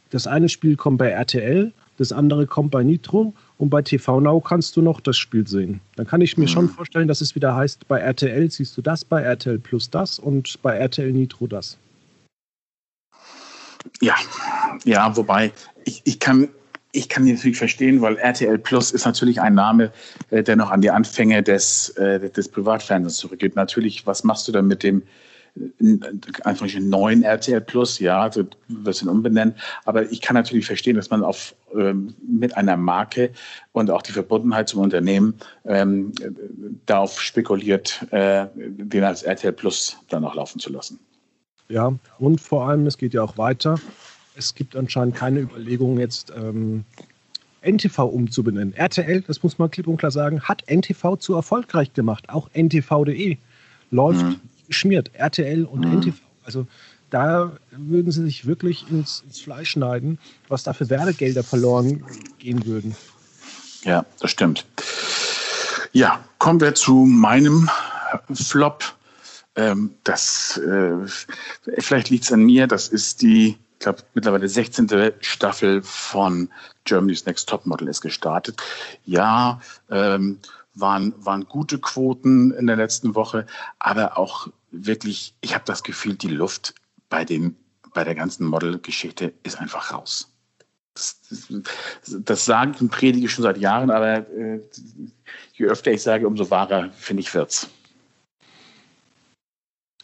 [0.10, 4.41] das eine Spiel kommt bei RTL, das andere kommt bei Nitro und bei TV Now
[4.41, 5.80] kannst du noch das Spiel sehen.
[5.95, 6.69] Dann kann ich mir schon mhm.
[6.71, 10.62] vorstellen, dass es wieder heißt, bei RTL siehst du das, bei RTL Plus das und
[10.62, 11.78] bei RTL Nitro das.
[14.02, 14.15] Ja,
[14.84, 15.54] ja, wobei
[15.86, 16.49] ich, ich kann
[16.91, 19.93] ich kann die natürlich verstehen, weil RTL Plus ist natürlich ein Name,
[20.30, 23.56] äh, der noch an die Anfänge des, äh, des Privatfernsehens zurückgeht.
[23.56, 25.04] Natürlich, was machst du dann mit dem
[26.44, 29.56] einfach einen neuen RTL Plus, ja, also wirst ihn umbenennen.
[29.86, 33.32] Aber ich kann natürlich verstehen, dass man auf, ähm, mit einer Marke
[33.72, 35.36] und auch die Verbundenheit zum Unternehmen
[35.66, 36.12] ähm,
[36.86, 41.00] darauf spekuliert, äh, den als RTL Plus dann auch laufen zu lassen.
[41.70, 43.80] Ja, und vor allem, es geht ja auch weiter.
[44.36, 46.84] Es gibt anscheinend keine Überlegungen jetzt, ähm,
[47.62, 48.74] NTV umzubenennen.
[48.74, 52.26] RTL, das muss man klipp und klar sagen, hat NTV zu erfolgreich gemacht.
[52.28, 53.38] Auch NTV.de
[53.92, 54.39] läuft mhm
[54.74, 56.00] geschmiert, RTL und mhm.
[56.00, 56.16] NTV.
[56.44, 56.66] Also
[57.12, 62.04] da würden sie sich wirklich ins, ins Fleisch schneiden, was da für Werbegelder verloren
[62.40, 62.96] gehen würden.
[63.84, 64.66] Ja, das stimmt.
[65.92, 67.70] Ja, kommen wir zu meinem
[68.34, 68.84] Flop.
[69.56, 70.96] Ähm, das, äh,
[71.78, 74.90] vielleicht liegt es an mir, das ist die, ich glaube, mittlerweile 16.
[75.20, 76.50] Staffel von
[76.86, 78.60] Germany's Next Top Model ist gestartet.
[79.06, 80.40] Ja, ähm,
[80.74, 83.46] waren, waren gute Quoten in der letzten Woche,
[83.78, 86.74] aber auch wirklich, ich habe das Gefühl, die Luft
[87.10, 87.56] bei, den,
[87.94, 90.30] bei der ganzen Model-Geschichte ist einfach raus.
[90.96, 94.60] Das, das, das sage ich und predige schon seit Jahren, aber äh,
[95.54, 97.70] je öfter ich sage, umso wahrer, finde ich, wird's.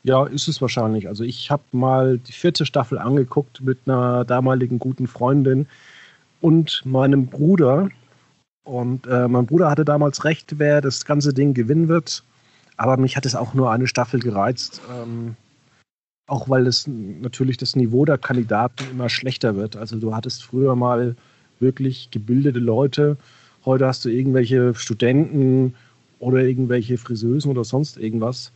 [0.02, 1.08] Ja, ist es wahrscheinlich.
[1.08, 5.68] Also ich habe mal die vierte Staffel angeguckt mit einer damaligen guten Freundin
[6.42, 7.90] und meinem Bruder.
[8.64, 12.24] Und äh, mein Bruder hatte damals recht, wer das ganze Ding gewinnen wird.
[12.80, 14.80] Aber mich hat es auch nur eine Staffel gereizt.
[14.90, 15.36] Ähm,
[16.28, 19.76] auch weil es natürlich das Niveau der Kandidaten immer schlechter wird.
[19.76, 21.18] Also du hattest früher mal
[21.60, 23.18] wirklich gebildete Leute.
[23.66, 25.76] Heute hast du irgendwelche Studenten
[26.20, 28.54] oder irgendwelche Friseusen oder sonst irgendwas.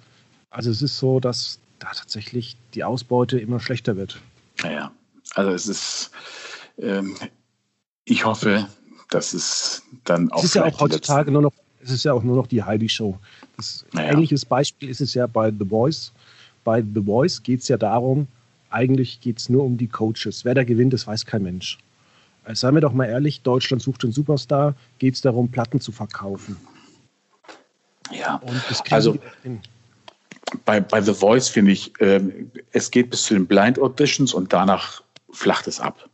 [0.52, 4.22] Also es ist so, dass da tatsächlich die Ausbeute immer schlechter wird.
[4.62, 4.90] Naja,
[5.36, 6.12] also es ist,
[6.78, 7.16] ähm,
[8.06, 8.68] ich hoffe,
[9.10, 10.40] dass es dann auch.
[10.40, 11.54] Es ist ja auch heutzutage nur noch,
[11.84, 13.18] es ist ja auch nur noch die Heidi-Show.
[13.94, 14.12] Naja.
[14.12, 16.12] Ähnliches Beispiel ist es ja bei The Voice.
[16.64, 18.28] Bei The Voice geht es ja darum,
[18.70, 20.46] eigentlich geht es nur um die Coaches.
[20.46, 21.78] Wer da gewinnt, das weiß kein Mensch.
[22.46, 25.92] Also seien wir doch mal ehrlich, Deutschland sucht den Superstar, geht es darum, Platten zu
[25.92, 26.58] verkaufen.
[28.12, 28.42] Ja,
[28.90, 29.18] also
[30.66, 32.22] bei, bei The Voice finde ich, äh,
[32.72, 36.10] es geht bis zu den Blind Auditions und danach flacht es ab.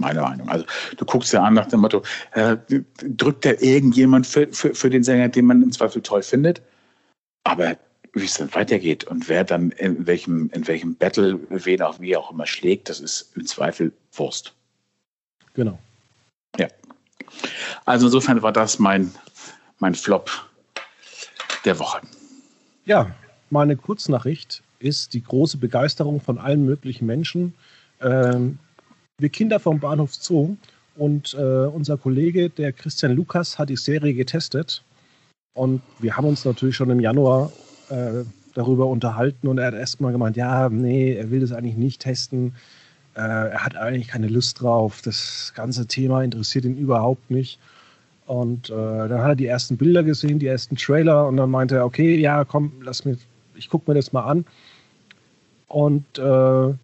[0.00, 0.48] Meine Meinung.
[0.48, 0.64] Also
[0.96, 2.56] du guckst ja an nach dem Motto, äh,
[3.02, 6.62] drückt da irgendjemand für, für, für den Sänger, den man im Zweifel toll findet?
[7.44, 7.76] Aber
[8.14, 12.16] wie es dann weitergeht und wer dann in welchem, in welchem Battle wen auch wie
[12.16, 14.54] auch immer schlägt, das ist im Zweifel Wurst.
[15.54, 15.78] Genau.
[16.58, 16.68] Ja.
[17.84, 19.12] Also insofern war das mein,
[19.78, 20.30] mein Flop
[21.64, 22.00] der Woche.
[22.86, 23.14] Ja,
[23.50, 27.54] meine Kurznachricht ist die große Begeisterung von allen möglichen Menschen.
[28.00, 28.58] Ähm,
[29.20, 30.56] wir Kinder vom Bahnhof Zoo
[30.96, 34.82] und äh, unser Kollege, der Christian Lukas, hat die Serie getestet.
[35.54, 37.52] Und wir haben uns natürlich schon im Januar
[37.88, 42.02] äh, darüber unterhalten und er hat erstmal gemeint, ja, nee, er will das eigentlich nicht
[42.02, 42.54] testen.
[43.14, 45.00] Äh, er hat eigentlich keine Lust drauf.
[45.02, 47.58] Das ganze Thema interessiert ihn überhaupt nicht.
[48.26, 51.76] Und äh, dann hat er die ersten Bilder gesehen, die ersten Trailer und dann meinte
[51.76, 53.16] er, okay, ja, komm, lass mir,
[53.56, 54.44] ich gucke mir das mal an.
[55.66, 56.74] Und äh,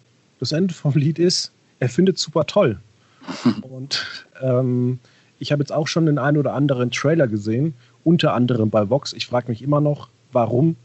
[0.40, 2.78] das Ende vom Lied ist, er findet es super toll.
[3.62, 4.98] und ähm,
[5.38, 9.12] ich habe jetzt auch schon den einen oder anderen Trailer gesehen, unter anderem bei Vox.
[9.12, 10.76] Ich frage mich immer noch, warum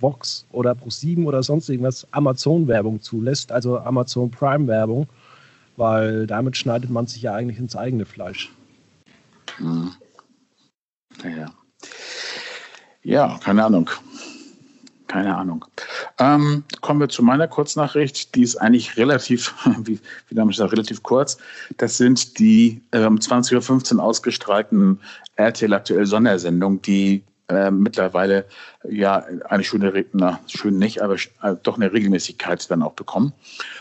[0.00, 5.06] Vox oder Pro7 oder sonst irgendwas Amazon-Werbung zulässt, also Amazon Prime-Werbung,
[5.76, 8.50] weil damit schneidet man sich ja eigentlich ins eigene Fleisch.
[9.58, 9.92] Mhm.
[11.22, 11.52] Ja.
[13.02, 13.90] ja, keine Ahnung.
[15.06, 15.64] Keine Ahnung.
[16.18, 18.34] Ähm, kommen wir zu meiner Kurznachricht.
[18.34, 19.98] Die ist eigentlich relativ, wie,
[20.28, 21.38] wie damals gesagt, relativ kurz.
[21.76, 25.00] Das sind die ähm, 20.15 Uhr ausgestrahlten
[25.36, 28.46] RTL aktuell Sondersendungen, die äh, mittlerweile
[28.88, 33.32] ja eine schöne, na, schön nicht, aber äh, doch eine Regelmäßigkeit dann auch bekommen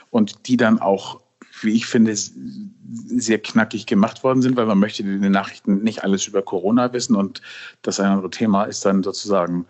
[0.09, 1.19] und die dann auch
[1.63, 6.03] wie ich finde, sehr knackig gemacht worden sind, weil man möchte in den Nachrichten nicht
[6.03, 7.41] alles über Corona wissen und
[7.81, 9.65] das andere Thema ist dann sozusagen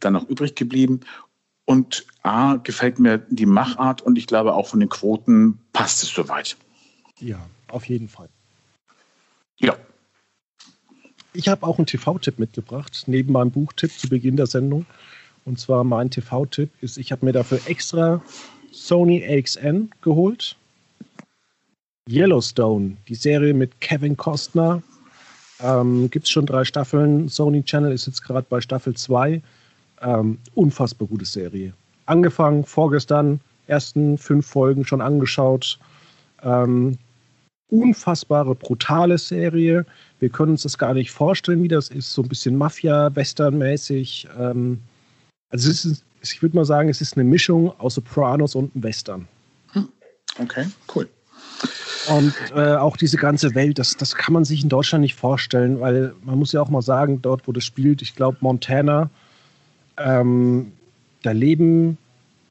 [0.00, 1.00] dann noch übrig geblieben.
[1.68, 6.08] Und A, gefällt mir die Machart und ich glaube auch von den Quoten passt es
[6.08, 6.56] soweit.
[7.20, 8.30] Ja, auf jeden Fall.
[9.58, 9.76] Ja.
[11.34, 14.86] Ich habe auch einen TV-Tipp mitgebracht, neben meinem Buchtipp zu Beginn der Sendung.
[15.44, 18.22] Und zwar mein TV-Tipp ist, ich habe mir dafür extra
[18.72, 20.56] Sony AXN geholt
[22.08, 24.82] Yellowstone, die Serie mit Kevin Costner.
[25.60, 27.28] Ähm, Gibt es schon drei Staffeln.
[27.28, 29.42] Sony Channel ist jetzt gerade bei Staffel 2.
[30.00, 31.72] Ähm, unfassbar gute Serie.
[32.06, 35.78] Angefangen vorgestern, ersten fünf Folgen schon angeschaut.
[36.42, 36.98] Ähm,
[37.70, 39.84] unfassbare, brutale Serie.
[40.20, 42.12] Wir können uns das gar nicht vorstellen, wie das ist.
[42.12, 44.28] So ein bisschen Mafia-Western-mäßig.
[44.38, 44.80] Ähm,
[45.50, 48.84] also es ist, ich würde mal sagen, es ist eine Mischung aus Sopranos und einem
[48.84, 49.28] Western.
[49.72, 49.88] Hm.
[50.38, 51.08] Okay, cool.
[52.08, 55.80] Und äh, auch diese ganze Welt, das, das kann man sich in Deutschland nicht vorstellen,
[55.80, 59.10] weil man muss ja auch mal sagen, dort, wo das spielt, ich glaube, Montana,
[59.98, 60.72] ähm,
[61.22, 61.98] da leben,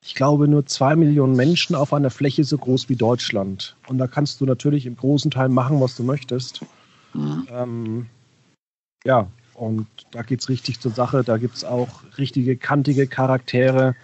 [0.03, 3.75] ich glaube, nur zwei Millionen Menschen auf einer Fläche so groß wie Deutschland.
[3.87, 6.61] Und da kannst du natürlich im großen Teil machen, was du möchtest.
[7.13, 7.47] Mhm.
[7.51, 8.05] Ähm,
[9.03, 11.23] ja, und da geht es richtig zur Sache.
[11.23, 13.95] Da gibt es auch richtige, kantige Charaktere.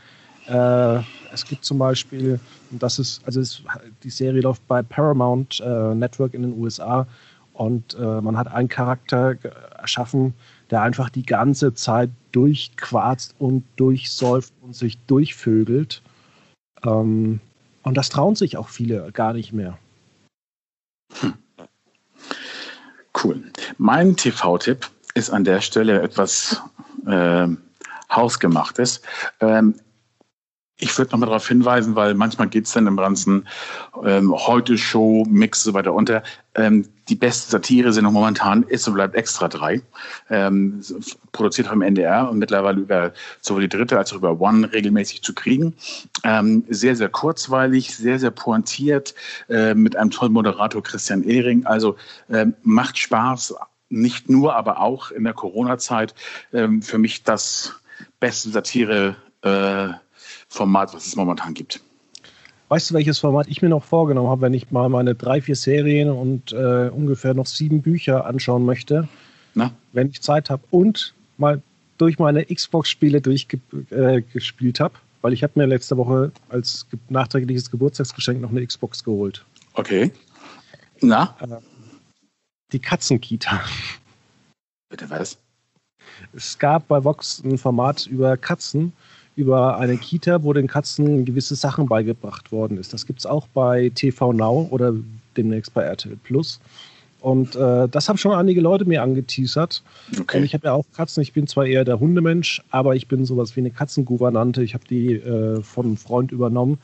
[0.47, 0.99] Äh,
[1.32, 2.39] es gibt zum Beispiel,
[2.71, 3.63] das ist, also es,
[4.04, 7.08] die Serie läuft bei Paramount äh, Network in den USA
[7.54, 9.35] und äh, man hat einen Charakter
[9.79, 10.33] erschaffen,
[10.72, 16.02] der einfach die ganze Zeit durchquarzt und durchsäuft und sich durchvögelt.
[16.84, 17.40] Ähm,
[17.84, 19.78] und das trauen sich auch viele gar nicht mehr.
[21.20, 21.34] Hm.
[23.24, 23.44] Cool.
[23.78, 26.62] Mein TV-Tipp ist an der Stelle etwas
[27.06, 27.48] äh,
[28.12, 29.02] Hausgemachtes.
[29.40, 29.76] Ähm,
[30.84, 33.48] ich würde nochmal darauf hinweisen, weil manchmal geht es dann im ganzen
[34.04, 36.23] ähm, Heute-Show-Mix so weiter unter.
[36.56, 39.81] Ähm, die beste Satire sind noch momentan Ist und bleibt extra drei.
[40.29, 40.81] Ähm,
[41.31, 45.34] produziert vom NDR und mittlerweile über sowohl die dritte als auch über One regelmäßig zu
[45.34, 45.73] kriegen.
[46.23, 49.15] Ähm, sehr, sehr kurzweilig, sehr, sehr pointiert,
[49.50, 51.65] äh, mit einem tollen Moderator Christian Ehring.
[51.65, 51.96] Also
[52.29, 53.56] ähm, macht Spaß,
[53.90, 56.13] nicht nur, aber auch in der Corona-Zeit.
[56.52, 57.73] Ähm, für mich das
[58.19, 59.15] beste Satire.
[59.44, 60.02] Äh,
[60.54, 61.81] Format, was es momentan gibt.
[62.69, 65.56] Weißt du, welches Format ich mir noch vorgenommen habe, wenn ich mal meine drei, vier
[65.56, 69.08] Serien und äh, ungefähr noch sieben Bücher anschauen möchte,
[69.56, 69.71] Na?
[69.93, 71.62] wenn ich Zeit habe und mal
[71.97, 78.39] durch meine Xbox-Spiele durchgespielt äh, habe, weil ich habe mir letzte Woche als nachträgliches Geburtstagsgeschenk
[78.39, 79.43] noch eine Xbox geholt.
[79.73, 80.12] Okay.
[81.01, 81.35] Na?
[81.41, 81.47] Äh,
[82.71, 83.60] die Katzenkita.
[84.89, 85.37] Bitte was?
[86.31, 88.93] Es gab bei Vox ein Format über Katzen
[89.36, 92.94] über eine Kita, wo den Katzen gewisse Sachen beigebracht worden ist.
[92.94, 94.94] Das gibt es auch bei TV Now oder
[95.36, 96.60] demnächst bei RTL Plus.
[97.19, 99.81] Und äh, das haben schon einige Leute mir angeteasert.
[100.19, 100.38] Okay.
[100.38, 101.23] Und ich habe ja auch Katzen.
[101.23, 104.62] Ich bin zwar eher der Hundemensch, aber ich bin sowas wie eine Katzengouvernante.
[104.62, 106.79] Ich habe die äh, von einem Freund übernommen,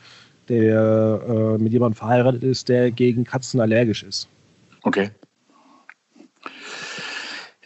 [0.48, 4.30] der äh, mit jemandem verheiratet ist, der gegen Katzen allergisch ist.
[4.84, 5.10] Okay.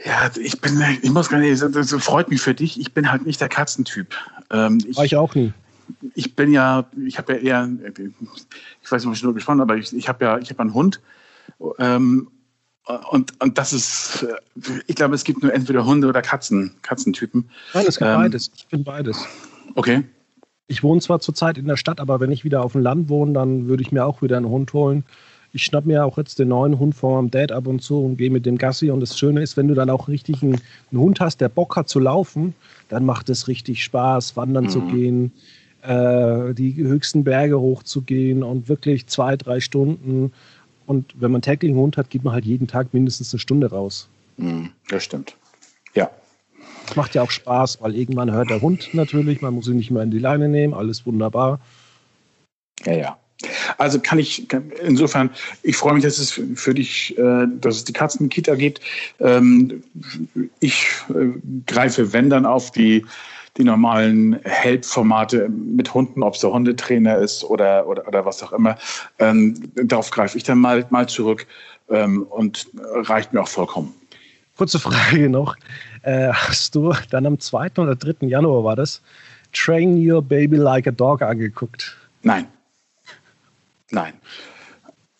[0.06, 2.80] Ja, ich bin, ich muss gar nicht, das freut mich für dich.
[2.80, 4.14] Ich bin halt nicht der Katzentyp.
[4.52, 5.54] Ähm, ich, War ich auch nie.
[6.14, 7.70] Ich bin ja, ich habe ja eher,
[8.82, 10.74] ich weiß nicht, ob ich nur gespannt aber ich, ich habe ja, ich habe einen
[10.74, 11.02] Hund.
[11.80, 12.30] Ähm,
[13.10, 14.26] und, und das ist,
[14.88, 17.50] ich glaube, es gibt nur entweder Hunde oder Katzen, Katzentypen.
[17.74, 18.52] Nein, es gibt ähm, beides.
[18.56, 19.26] Ich bin beides.
[19.76, 20.04] Okay.
[20.68, 23.34] Ich wohne zwar zurzeit in der Stadt, aber wenn ich wieder auf dem Land wohne,
[23.34, 25.06] dann würde ich mir auch wieder einen Hund holen
[25.54, 28.18] ich schnapp mir auch jetzt den neuen Hund von meinem Dad ab und zu und
[28.18, 28.90] gehe mit dem Gassi.
[28.90, 30.60] Und das Schöne ist, wenn du dann auch richtig einen,
[30.92, 32.56] einen Hund hast, der Bock hat zu laufen,
[32.90, 34.70] dann macht es richtig Spaß, wandern mhm.
[34.70, 35.32] zu gehen,
[35.84, 40.34] äh, die höchsten Berge hochzugehen und wirklich zwei, drei Stunden.
[40.88, 43.70] Und wenn man täglich einen Hund hat, geht man halt jeden Tag mindestens eine Stunde
[43.70, 44.10] raus.
[44.38, 45.38] Mhm, das stimmt.
[45.94, 46.10] Ja.
[46.88, 49.92] Das macht ja auch Spaß, weil irgendwann hört der Hund natürlich, man muss ihn nicht
[49.92, 51.60] mehr in die Leine nehmen, alles wunderbar.
[52.86, 53.18] Ja, ja.
[53.78, 54.48] Also kann ich,
[54.84, 55.30] insofern,
[55.64, 58.82] ich freue mich, dass es für dich, äh, dass es die Katzenkita gibt.
[59.20, 59.84] Ähm,
[60.60, 63.06] ich äh, greife, wenn dann, auf die,
[63.58, 68.54] die normalen Help-Formate mit Hunden, ob es der Hundetrainer ist oder, oder, oder was auch
[68.54, 68.78] immer.
[69.20, 71.46] Ähm, darauf greife ich dann mal, mal zurück
[71.90, 73.94] ähm, und reicht mir auch vollkommen.
[74.58, 75.56] Kurze Frage noch.
[76.04, 77.72] Äh, hast du dann am 2.
[77.78, 78.28] oder 3.
[78.28, 79.02] Januar war das
[79.52, 81.96] Train Your Baby Like a Dog angeguckt?
[82.24, 82.48] Nein.
[83.94, 84.14] Nein.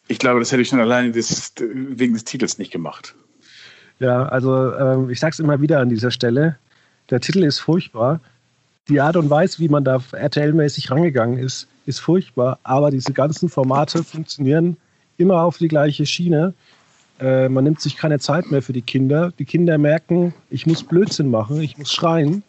[0.08, 3.16] Ich glaube, das hätte ich schon alleine des, wegen des Titels nicht gemacht.
[4.00, 6.58] Ja, also ähm, ich sage es immer wieder an dieser Stelle.
[7.10, 8.20] Der Titel ist furchtbar.
[8.90, 12.60] Die Art und Weise, wie man da RTL-mäßig rangegangen ist, ist furchtbar.
[12.64, 14.78] Aber diese ganzen Formate funktionieren
[15.18, 16.54] immer auf die gleiche Schiene.
[17.20, 19.32] Äh, man nimmt sich keine Zeit mehr für die Kinder.
[19.38, 22.44] Die Kinder merken, ich muss Blödsinn machen, ich muss schreien,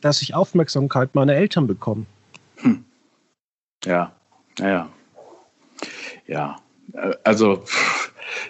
[0.00, 2.04] dass ich Aufmerksamkeit meiner Eltern bekomme.
[2.56, 2.84] Hm.
[3.84, 4.12] Ja,
[4.58, 4.90] ja.
[6.26, 6.56] Ja,
[7.24, 7.64] also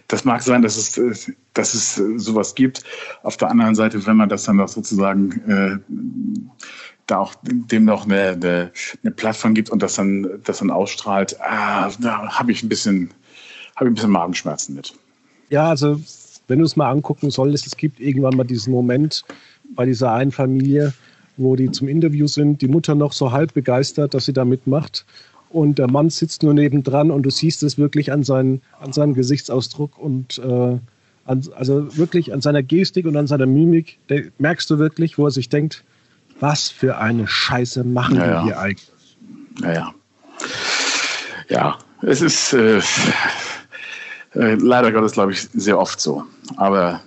[0.08, 2.84] das mag sein, dass es, dass es sowas gibt.
[3.22, 5.78] Auf der anderen Seite, wenn man das dann auch sozusagen äh,
[7.06, 8.72] da auch dem noch eine, eine,
[9.02, 13.10] eine, Plattform gibt und das dann, das dann ausstrahlt, ah, da habe ich ein bisschen,
[13.76, 14.92] habe ich ein bisschen Magenschmerzen mit.
[15.48, 16.00] Ja, also
[16.48, 19.24] wenn du es mal angucken solltest, es gibt irgendwann mal diesen Moment
[19.74, 20.94] bei dieser einen Familie,
[21.36, 25.04] wo die zum Interview sind, die Mutter noch so halb begeistert, dass sie da mitmacht
[25.50, 29.14] und der Mann sitzt nur nebendran und du siehst es wirklich an, seinen, an seinem
[29.14, 30.78] Gesichtsausdruck und äh,
[31.24, 33.98] an, also wirklich an seiner Gestik und an seiner Mimik,
[34.38, 35.84] merkst du wirklich, wo er sich denkt,
[36.40, 38.90] was für eine Scheiße machen ja, wir hier eigentlich.
[39.62, 39.94] Ja, ja.
[41.48, 42.80] Ja, es ist äh,
[44.34, 46.24] äh, leider Gottes, glaube ich, sehr oft so.
[46.56, 47.00] Aber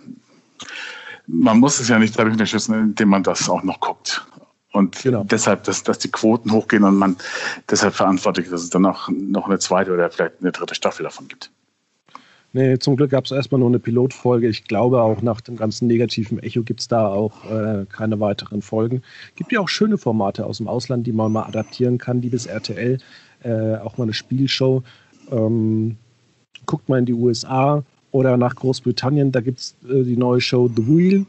[1.28, 4.26] man muss es ja nicht dadurch unterstützen, indem man das auch noch guckt.
[4.72, 5.24] Und genau.
[5.24, 7.18] deshalb, dass, dass die Quoten hochgehen und man
[7.70, 11.04] deshalb verantwortlich ist, dass es dann auch noch eine zweite oder vielleicht eine dritte Staffel
[11.04, 11.52] davon gibt.
[12.52, 14.48] Nee, zum Glück gab es erstmal nur eine Pilotfolge.
[14.48, 18.64] Ich glaube auch nach dem ganzen negativen Echo gibt es da auch äh, keine weiteren
[18.64, 19.04] Folgen.
[19.36, 22.48] Gibt ja auch schöne Formate aus dem Ausland, die man mal adaptieren kann, die bis
[22.48, 22.98] RTL,
[23.44, 24.82] äh, auch mal eine Spielshow.
[25.30, 25.98] Ähm,
[26.66, 30.70] guckt mal in die USA oder nach Großbritannien, da gibt es äh, die neue Show
[30.76, 31.26] The Wheel.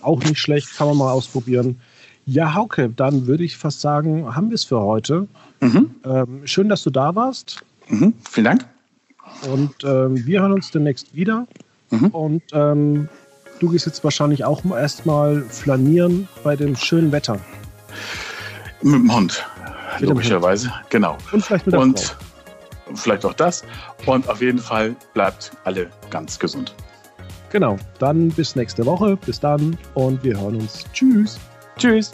[0.00, 1.80] Auch nicht schlecht, kann man mal ausprobieren.
[2.26, 5.28] Ja, Hauke, dann würde ich fast sagen, haben wir es für heute.
[5.60, 5.94] Mhm.
[6.04, 7.62] Ähm, schön, dass du da warst.
[7.88, 8.14] Mhm.
[8.30, 8.66] Vielen Dank.
[9.52, 11.46] Und ähm, wir hören uns demnächst wieder.
[11.90, 12.06] Mhm.
[12.08, 13.08] Und ähm,
[13.60, 17.38] du gehst jetzt wahrscheinlich auch erstmal flanieren bei dem schönen Wetter.
[18.82, 19.44] Mit dem Hund.
[20.00, 20.72] logischerweise.
[20.90, 21.16] Genau.
[21.32, 22.94] Und vielleicht mit der Und Frau.
[22.94, 23.64] vielleicht auch das.
[24.06, 26.74] Und auf jeden Fall bleibt alle ganz gesund.
[27.50, 27.76] Genau.
[27.98, 29.16] Dann bis nächste Woche.
[29.16, 30.84] Bis dann und wir hören uns.
[30.92, 31.38] Tschüss.
[31.76, 32.12] Tschüss.